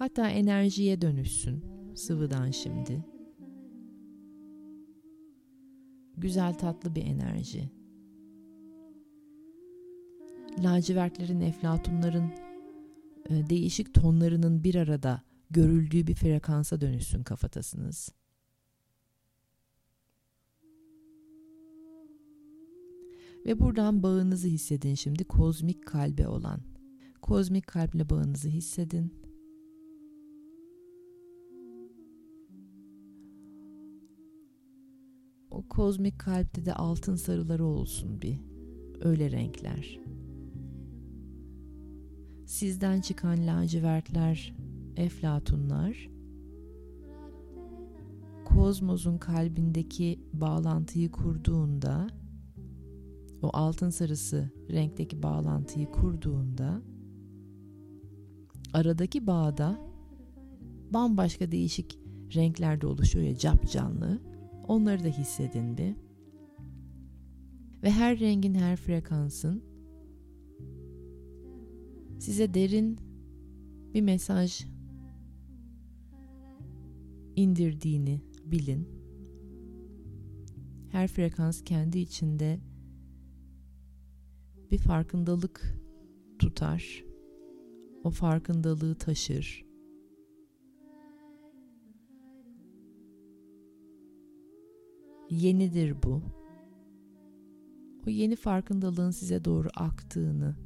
Hatta 0.00 0.28
enerjiye 0.28 1.00
dönüşsün 1.00 1.64
sıvıdan 1.94 2.50
şimdi. 2.50 3.04
Güzel 6.16 6.54
tatlı 6.54 6.94
bir 6.94 7.02
enerji. 7.02 7.70
Lacivertlerin, 10.58 11.40
eflatunların 11.40 12.30
e, 13.28 13.50
değişik 13.50 13.94
tonlarının 13.94 14.64
bir 14.64 14.74
arada 14.74 15.22
görüldüğü 15.50 16.06
bir 16.06 16.14
frekansa 16.14 16.80
dönüşsün 16.80 17.22
kafatasınız. 17.22 18.12
Ve 23.46 23.60
buradan 23.60 24.02
bağınızı 24.02 24.48
hissedin 24.48 24.94
şimdi 24.94 25.24
kozmik 25.24 25.86
kalbe 25.86 26.28
olan. 26.28 26.60
Kozmik 27.22 27.66
kalple 27.66 28.10
bağınızı 28.10 28.48
hissedin. 28.48 29.29
Kozmik 35.80 36.18
kalpte 36.18 36.64
de 36.64 36.74
altın 36.74 37.14
sarıları 37.14 37.64
olsun 37.64 38.22
bir. 38.22 38.40
Öyle 39.00 39.30
renkler. 39.30 40.00
Sizden 42.46 43.00
çıkan 43.00 43.46
lacivertler, 43.46 44.54
eflatunlar 44.96 46.10
kozmosun 48.44 49.18
kalbindeki 49.18 50.20
bağlantıyı 50.32 51.10
kurduğunda 51.10 52.06
o 53.42 53.50
altın 53.52 53.90
sarısı 53.90 54.50
renkteki 54.70 55.22
bağlantıyı 55.22 55.90
kurduğunda 55.90 56.82
aradaki 58.72 59.26
bağda 59.26 59.78
bambaşka 60.90 61.52
değişik 61.52 61.98
renklerde 62.34 62.86
oluşuyor 62.86 63.24
ya 63.24 63.36
cap 63.36 63.70
canlı. 63.70 64.29
Onları 64.70 65.04
da 65.04 65.08
hissedin 65.08 65.78
bir. 65.78 65.96
Ve 67.82 67.90
her 67.90 68.20
rengin, 68.20 68.54
her 68.54 68.76
frekansın 68.76 69.64
size 72.18 72.54
derin 72.54 72.98
bir 73.94 74.00
mesaj 74.00 74.66
indirdiğini 77.36 78.20
bilin. 78.44 78.88
Her 80.88 81.08
frekans 81.08 81.64
kendi 81.64 81.98
içinde 81.98 82.60
bir 84.70 84.78
farkındalık 84.78 85.80
tutar. 86.38 87.04
O 88.04 88.10
farkındalığı 88.10 88.94
taşır. 88.94 89.69
Yenidir 95.30 96.02
bu. 96.02 96.22
O 98.06 98.10
yeni 98.10 98.36
farkındalığın 98.36 99.10
size 99.10 99.44
doğru 99.44 99.68
aktığını 99.76 100.56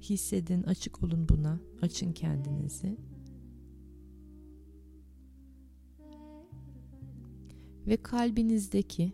hissedin, 0.00 0.62
açık 0.62 1.02
olun 1.02 1.28
buna. 1.28 1.60
Açın 1.82 2.12
kendinizi. 2.12 2.96
ve 7.86 7.96
kalbinizdeki 7.96 9.12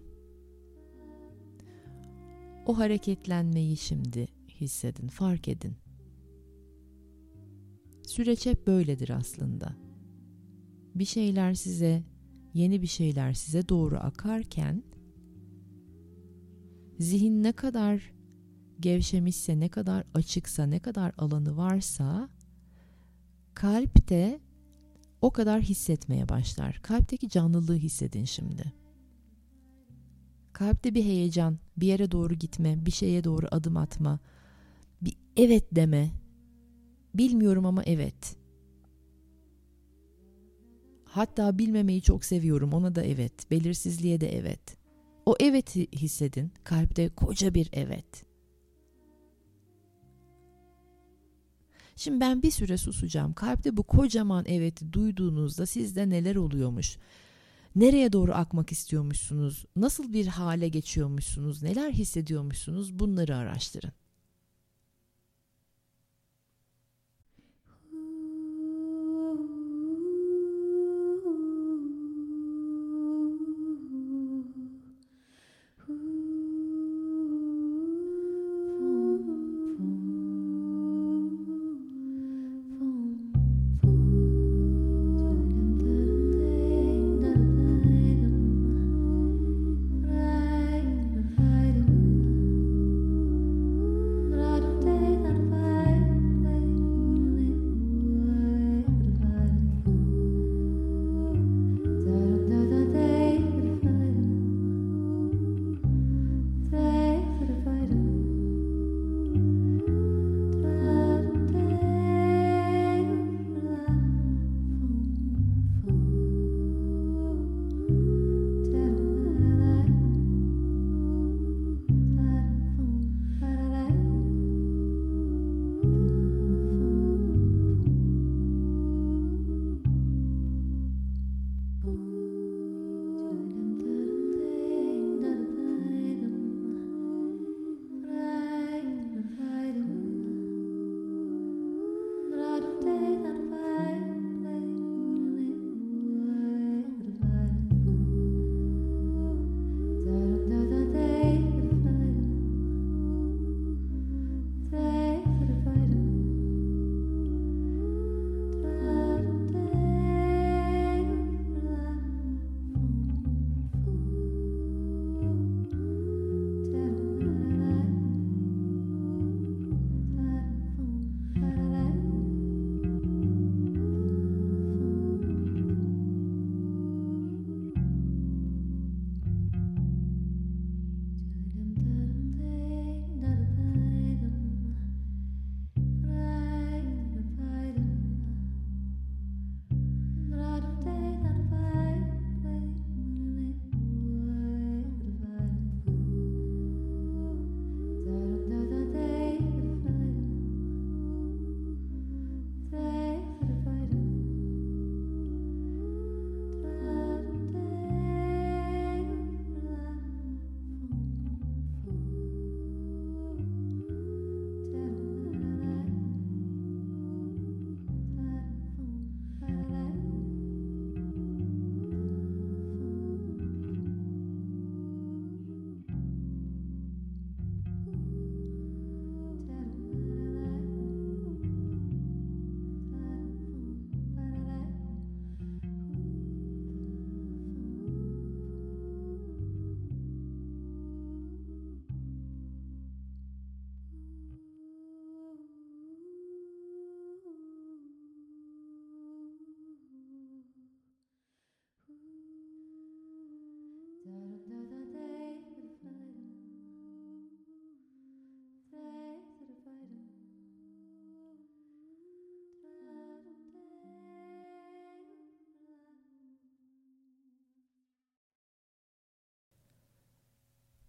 o 2.66 2.78
hareketlenmeyi 2.78 3.76
şimdi 3.76 4.28
hissedin, 4.48 5.08
fark 5.08 5.48
edin. 5.48 5.76
Süreç 8.06 8.46
hep 8.46 8.66
böyledir 8.66 9.10
aslında. 9.10 9.76
Bir 10.94 11.04
şeyler 11.04 11.54
size, 11.54 12.02
yeni 12.54 12.82
bir 12.82 12.86
şeyler 12.86 13.32
size 13.32 13.68
doğru 13.68 13.96
akarken 13.96 14.82
zihin 16.98 17.42
ne 17.42 17.52
kadar 17.52 18.12
gevşemişse, 18.80 19.60
ne 19.60 19.68
kadar 19.68 20.04
açıksa, 20.14 20.66
ne 20.66 20.78
kadar 20.78 21.12
alanı 21.18 21.56
varsa 21.56 22.28
kalp 23.54 24.08
de 24.08 24.40
o 25.22 25.30
kadar 25.30 25.62
hissetmeye 25.62 26.28
başlar. 26.28 26.80
Kalpteki 26.82 27.28
canlılığı 27.28 27.76
hissedin 27.76 28.24
şimdi. 28.24 28.72
Kalpte 30.52 30.94
bir 30.94 31.04
heyecan, 31.04 31.58
bir 31.76 31.86
yere 31.86 32.10
doğru 32.10 32.34
gitme, 32.34 32.86
bir 32.86 32.90
şeye 32.90 33.24
doğru 33.24 33.46
adım 33.50 33.76
atma, 33.76 34.20
bir 35.02 35.16
evet 35.36 35.64
deme. 35.72 36.10
Bilmiyorum 37.14 37.66
ama 37.66 37.82
evet. 37.82 38.36
Hatta 41.12 41.58
bilmemeyi 41.58 42.02
çok 42.02 42.24
seviyorum. 42.24 42.72
Ona 42.72 42.94
da 42.94 43.02
evet. 43.02 43.50
Belirsizliğe 43.50 44.20
de 44.20 44.36
evet. 44.36 44.76
O 45.26 45.36
evet 45.40 45.76
hissedin. 45.76 46.52
Kalpte 46.64 47.08
koca 47.08 47.54
bir 47.54 47.70
evet. 47.72 48.24
Şimdi 51.96 52.20
ben 52.20 52.42
bir 52.42 52.50
süre 52.50 52.76
susacağım. 52.76 53.32
Kalpte 53.32 53.76
bu 53.76 53.82
kocaman 53.82 54.44
evet 54.48 54.82
duyduğunuzda 54.92 55.66
sizde 55.66 56.10
neler 56.10 56.36
oluyormuş? 56.36 56.96
Nereye 57.76 58.12
doğru 58.12 58.32
akmak 58.34 58.72
istiyormuşsunuz? 58.72 59.64
Nasıl 59.76 60.12
bir 60.12 60.26
hale 60.26 60.68
geçiyormuşsunuz? 60.68 61.62
Neler 61.62 61.90
hissediyormuşsunuz? 61.90 62.98
Bunları 62.98 63.36
araştırın. 63.36 63.92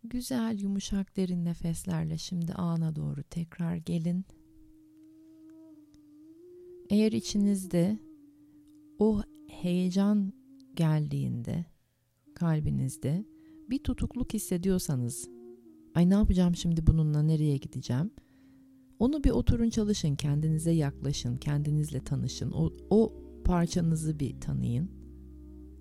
Güzel 0.04 0.60
yumuşak 0.60 1.18
derin 1.18 1.46
nefeslerle 1.46 2.18
şimdi 2.18 2.54
ana 2.54 2.96
doğru 2.96 3.24
tekrar 3.24 3.76
gelin. 3.76 4.26
Eğer 6.90 7.12
içinizde 7.12 8.00
o 9.00 9.22
heyecan 9.48 10.34
geldiğinde 10.76 11.66
kalbinizde 12.36 13.26
bir 13.70 13.80
tutukluk 13.80 14.34
hissediyorsanız 14.34 15.30
ay 15.96 16.10
ne 16.10 16.14
yapacağım 16.14 16.56
şimdi 16.56 16.88
bununla 16.88 17.22
nereye 17.22 17.58
gideceğim? 17.58 18.12
Onu 19.00 19.24
bir 19.24 19.30
oturun 19.32 19.70
çalışın 19.70 20.16
kendinize 20.16 20.72
yaklaşın 20.72 21.38
kendinizle 21.38 22.00
tanışın 22.00 22.52
o, 22.52 22.74
o 22.90 23.14
parçanızı 23.46 24.20
bir 24.20 24.40
tanıyın. 24.40 24.92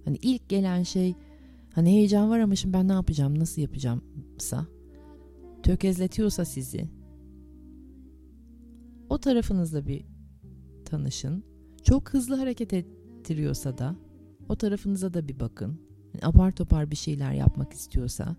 Hani 0.05 0.17
ilk 0.23 0.49
gelen 0.49 0.83
şey 0.83 1.15
Hani 1.75 1.91
heyecan 1.91 2.31
var 2.31 2.39
ama 2.39 2.55
şimdi 2.55 2.75
ben 2.75 2.89
ne 2.89 2.93
yapacağım, 2.93 3.39
nasıl 3.39 3.63
yapacağımsa, 3.63 4.67
tökezletiyorsa 5.63 6.45
sizi, 6.45 6.89
o 9.09 9.19
tarafınızla 9.19 9.87
bir 9.87 10.05
tanışın. 10.85 11.45
Çok 11.83 12.15
hızlı 12.15 12.37
hareket 12.37 12.73
ettiriyorsa 12.73 13.79
da 13.79 13.97
o 14.49 14.57
tarafınıza 14.57 15.15
da 15.15 15.29
bir 15.29 15.41
bakın. 15.41 15.81
Yani 16.15 16.27
apar 16.27 16.53
topar 16.53 16.91
bir 16.91 16.97
şeyler 16.97 17.33
yapmak 17.33 17.73
istiyorsa. 17.73 18.37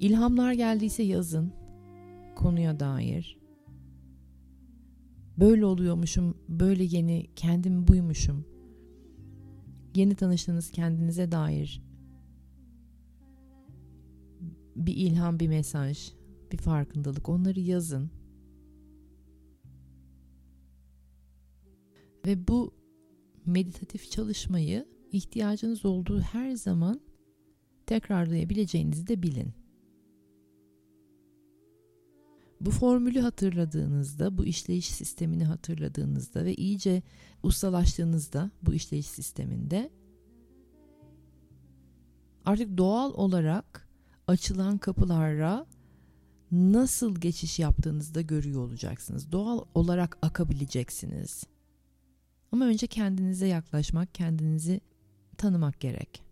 İlhamlar 0.00 0.52
geldiyse 0.52 1.02
yazın 1.02 1.52
konuya 2.36 2.80
dair. 2.80 3.38
böyle 5.38 5.64
oluyormuşum, 5.66 6.34
böyle 6.48 6.84
yeni, 6.84 7.26
kendim 7.36 7.88
buymuşum. 7.88 8.44
Yeni 9.94 10.14
tanıştığınız 10.14 10.70
kendinize 10.70 11.32
dair 11.32 11.82
bir 14.76 14.96
ilham, 14.96 15.40
bir 15.40 15.48
mesaj, 15.48 16.12
bir 16.52 16.58
farkındalık 16.58 17.28
onları 17.28 17.60
yazın. 17.60 18.10
Ve 22.26 22.48
bu 22.48 22.74
meditatif 23.46 24.10
çalışmayı 24.10 24.88
ihtiyacınız 25.12 25.84
olduğu 25.84 26.20
her 26.20 26.50
zaman 26.50 27.00
tekrarlayabileceğinizi 27.86 29.06
de 29.06 29.22
bilin. 29.22 29.63
Bu 32.64 32.70
formülü 32.70 33.20
hatırladığınızda, 33.20 34.38
bu 34.38 34.44
işleyiş 34.44 34.86
sistemini 34.86 35.44
hatırladığınızda 35.44 36.44
ve 36.44 36.54
iyice 36.54 37.02
ustalaştığınızda 37.42 38.50
bu 38.62 38.74
işleyiş 38.74 39.06
sisteminde 39.06 39.90
artık 42.44 42.78
doğal 42.78 43.14
olarak 43.14 43.88
açılan 44.28 44.78
kapılara 44.78 45.66
nasıl 46.52 47.14
geçiş 47.14 47.58
yaptığınızda 47.58 48.20
görüyor 48.20 48.60
olacaksınız. 48.60 49.32
Doğal 49.32 49.64
olarak 49.74 50.18
akabileceksiniz. 50.22 51.44
Ama 52.52 52.64
önce 52.64 52.86
kendinize 52.86 53.46
yaklaşmak, 53.46 54.14
kendinizi 54.14 54.80
tanımak 55.38 55.80
gerek. 55.80 56.23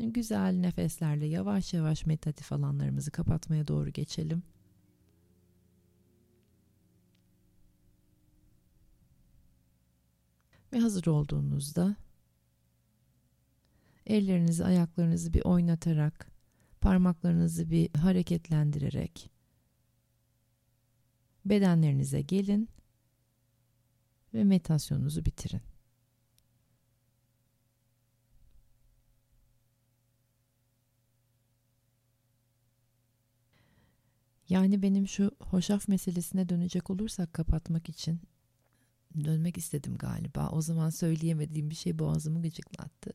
Güzel 0.00 0.54
nefeslerle 0.54 1.26
yavaş 1.26 1.74
yavaş 1.74 2.06
meditatif 2.06 2.52
alanlarımızı 2.52 3.10
kapatmaya 3.10 3.68
doğru 3.68 3.90
geçelim. 3.90 4.42
Ve 10.72 10.78
hazır 10.80 11.06
olduğunuzda 11.06 11.96
ellerinizi 14.06 14.64
ayaklarınızı 14.64 15.34
bir 15.34 15.42
oynatarak 15.44 16.30
parmaklarınızı 16.80 17.70
bir 17.70 17.94
hareketlendirerek 17.94 19.30
bedenlerinize 21.44 22.22
gelin 22.22 22.68
ve 24.34 24.44
meditasyonunuzu 24.44 25.24
bitirin. 25.24 25.69
Yani 34.50 34.82
benim 34.82 35.08
şu 35.08 35.30
hoşaf 35.40 35.88
meselesine 35.88 36.48
dönecek 36.48 36.90
olursak 36.90 37.32
kapatmak 37.32 37.88
için 37.88 38.20
dönmek 39.24 39.58
istedim 39.58 39.96
galiba. 39.98 40.48
O 40.48 40.60
zaman 40.60 40.90
söyleyemediğim 40.90 41.70
bir 41.70 41.74
şey 41.74 41.98
boğazımı 41.98 42.42
gıcıklattı. 42.42 43.12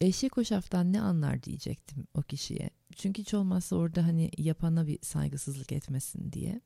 Eşek 0.00 0.36
hoşaftan 0.36 0.92
ne 0.92 1.00
anlar 1.00 1.42
diyecektim 1.42 2.06
o 2.14 2.22
kişiye. 2.22 2.70
Çünkü 2.96 3.22
hiç 3.22 3.34
olmazsa 3.34 3.76
orada 3.76 4.06
hani 4.06 4.30
yapana 4.38 4.86
bir 4.86 4.98
saygısızlık 5.02 5.72
etmesin 5.72 6.32
diye. 6.32 6.60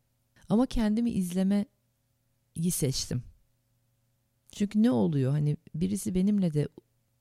Ama 0.49 0.66
kendimi 0.66 1.11
izlemeyi 1.11 2.70
seçtim. 2.70 3.22
Çünkü 4.53 4.82
ne 4.82 4.90
oluyor 4.90 5.32
hani 5.32 5.57
birisi 5.74 6.14
benimle 6.14 6.55
de 6.55 6.68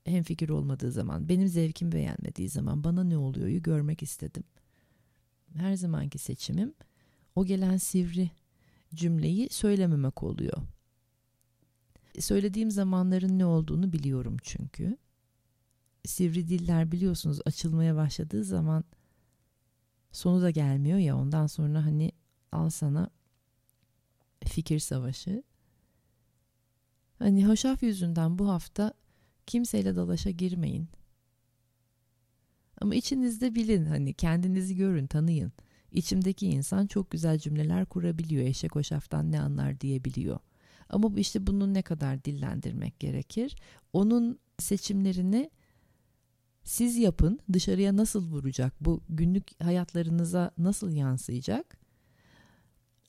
hemfikir 0.05 0.49
olmadığı 0.49 0.91
zaman, 0.91 1.29
benim 1.29 1.47
zevkim 1.47 1.91
beğenmediği 1.91 2.49
zaman 2.49 2.83
bana 2.83 3.03
ne 3.03 3.17
oluyor'yu 3.17 3.63
görmek 3.63 4.03
istedim 4.03 4.43
her 5.55 5.75
zamanki 5.75 6.17
seçimim 6.19 6.73
o 7.35 7.45
gelen 7.45 7.77
sivri 7.77 8.31
cümleyi 8.95 9.49
söylememek 9.49 10.23
oluyor. 10.23 10.57
Söylediğim 12.19 12.71
zamanların 12.71 13.39
ne 13.39 13.45
olduğunu 13.45 13.93
biliyorum 13.93 14.37
çünkü. 14.43 14.97
Sivri 16.05 16.47
diller 16.47 16.91
biliyorsunuz 16.91 17.39
açılmaya 17.45 17.95
başladığı 17.95 18.43
zaman 18.43 18.83
sonu 20.11 20.41
da 20.41 20.49
gelmiyor 20.49 20.97
ya 20.97 21.17
ondan 21.17 21.47
sonra 21.47 21.85
hani 21.85 22.11
al 22.51 22.69
sana 22.69 23.09
fikir 24.45 24.79
savaşı. 24.79 25.43
Hani 27.19 27.47
hoşaf 27.47 27.83
yüzünden 27.83 28.39
bu 28.39 28.49
hafta 28.49 28.93
kimseyle 29.47 29.95
dalaşa 29.95 30.29
girmeyin. 30.29 30.89
Ama 32.83 32.95
içinizde 32.95 33.55
bilin 33.55 33.85
hani 33.85 34.13
kendinizi 34.13 34.75
görün 34.75 35.07
tanıyın. 35.07 35.51
İçimdeki 35.91 36.47
insan 36.47 36.87
çok 36.87 37.11
güzel 37.11 37.39
cümleler 37.39 37.85
kurabiliyor. 37.85 38.45
Eşek 38.45 38.75
o 38.75 38.83
şaftan 38.83 39.31
ne 39.31 39.41
anlar 39.41 39.81
diyebiliyor. 39.81 40.39
Ama 40.89 41.11
işte 41.17 41.47
bunu 41.47 41.73
ne 41.73 41.81
kadar 41.81 42.23
dillendirmek 42.23 42.99
gerekir? 42.99 43.55
Onun 43.93 44.39
seçimlerini 44.59 45.49
siz 46.63 46.97
yapın. 46.97 47.39
Dışarıya 47.53 47.97
nasıl 47.97 48.31
vuracak? 48.31 48.73
Bu 48.81 49.01
günlük 49.09 49.61
hayatlarınıza 49.61 50.51
nasıl 50.57 50.91
yansıyacak? 50.91 51.77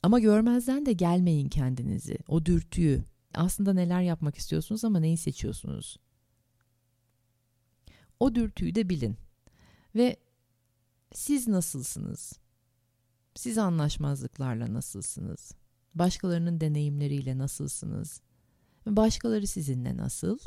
Ama 0.03 0.19
görmezden 0.19 0.85
de 0.85 0.93
gelmeyin 0.93 1.49
kendinizi. 1.49 2.17
O 2.27 2.45
dürtüyü. 2.45 3.03
Aslında 3.33 3.73
neler 3.73 4.01
yapmak 4.01 4.37
istiyorsunuz 4.37 4.85
ama 4.85 4.99
neyi 4.99 5.17
seçiyorsunuz? 5.17 5.97
O 8.19 8.35
dürtüyü 8.35 8.75
de 8.75 8.89
bilin. 8.89 9.24
Ve 9.95 10.15
siz 11.13 11.47
nasılsınız? 11.47 12.33
Siz 13.35 13.57
anlaşmazlıklarla 13.57 14.73
nasılsınız? 14.73 15.51
Başkalarının 15.95 16.61
deneyimleriyle 16.61 17.37
nasılsınız? 17.37 18.21
Başkaları 18.85 19.47
sizinle 19.47 19.97
nasıl? 19.97 20.39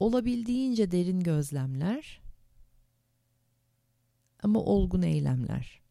Olabildiğince 0.00 0.90
derin 0.90 1.20
gözlemler 1.20 2.22
ama 4.42 4.60
olgun 4.60 5.02
eylemler. 5.02 5.82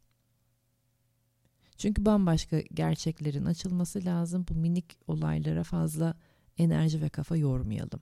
Çünkü 1.77 2.05
bambaşka 2.05 2.59
gerçeklerin 2.59 3.45
açılması 3.45 4.05
lazım. 4.05 4.45
Bu 4.49 4.55
minik 4.55 4.97
olaylara 5.07 5.63
fazla 5.63 6.17
enerji 6.57 7.01
ve 7.01 7.09
kafa 7.09 7.37
yormayalım. 7.37 8.01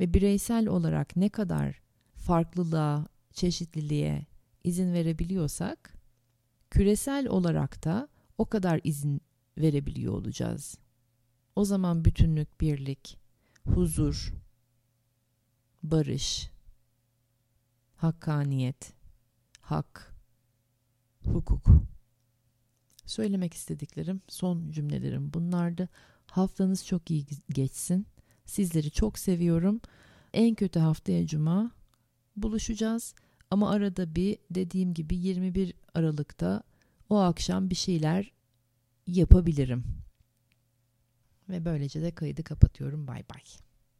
Ve 0.00 0.14
bireysel 0.14 0.66
olarak 0.66 1.16
ne 1.16 1.28
kadar 1.28 1.80
farklılığa, 2.14 3.06
çeşitliliğe 3.38 4.26
izin 4.64 4.92
verebiliyorsak 4.92 5.94
küresel 6.70 7.28
olarak 7.28 7.84
da 7.84 8.08
o 8.38 8.46
kadar 8.46 8.80
izin 8.84 9.20
verebiliyor 9.58 10.12
olacağız. 10.12 10.78
O 11.56 11.64
zaman 11.64 12.04
bütünlük, 12.04 12.60
birlik, 12.60 13.18
huzur, 13.64 14.34
barış, 15.82 16.50
hakkaniyet, 17.96 18.92
hak, 19.60 20.14
hukuk. 21.24 21.66
Söylemek 23.06 23.54
istediklerim, 23.54 24.22
son 24.28 24.70
cümlelerim 24.70 25.32
bunlardı. 25.34 25.88
Haftanız 26.26 26.86
çok 26.86 27.10
iyi 27.10 27.26
geçsin. 27.48 28.06
Sizleri 28.44 28.90
çok 28.90 29.18
seviyorum. 29.18 29.80
En 30.32 30.54
kötü 30.54 30.78
haftaya 30.78 31.26
cuma 31.26 31.70
buluşacağız. 32.36 33.14
Ama 33.50 33.70
arada 33.70 34.14
bir 34.14 34.38
dediğim 34.50 34.94
gibi 34.94 35.16
21 35.16 35.74
Aralık'ta 35.94 36.62
o 37.08 37.16
akşam 37.16 37.70
bir 37.70 37.74
şeyler 37.74 38.32
yapabilirim. 39.06 39.84
Ve 41.48 41.64
böylece 41.64 42.02
de 42.02 42.10
kaydı 42.10 42.42
kapatıyorum. 42.42 43.06
Bay 43.06 43.24
bay. 43.34 43.42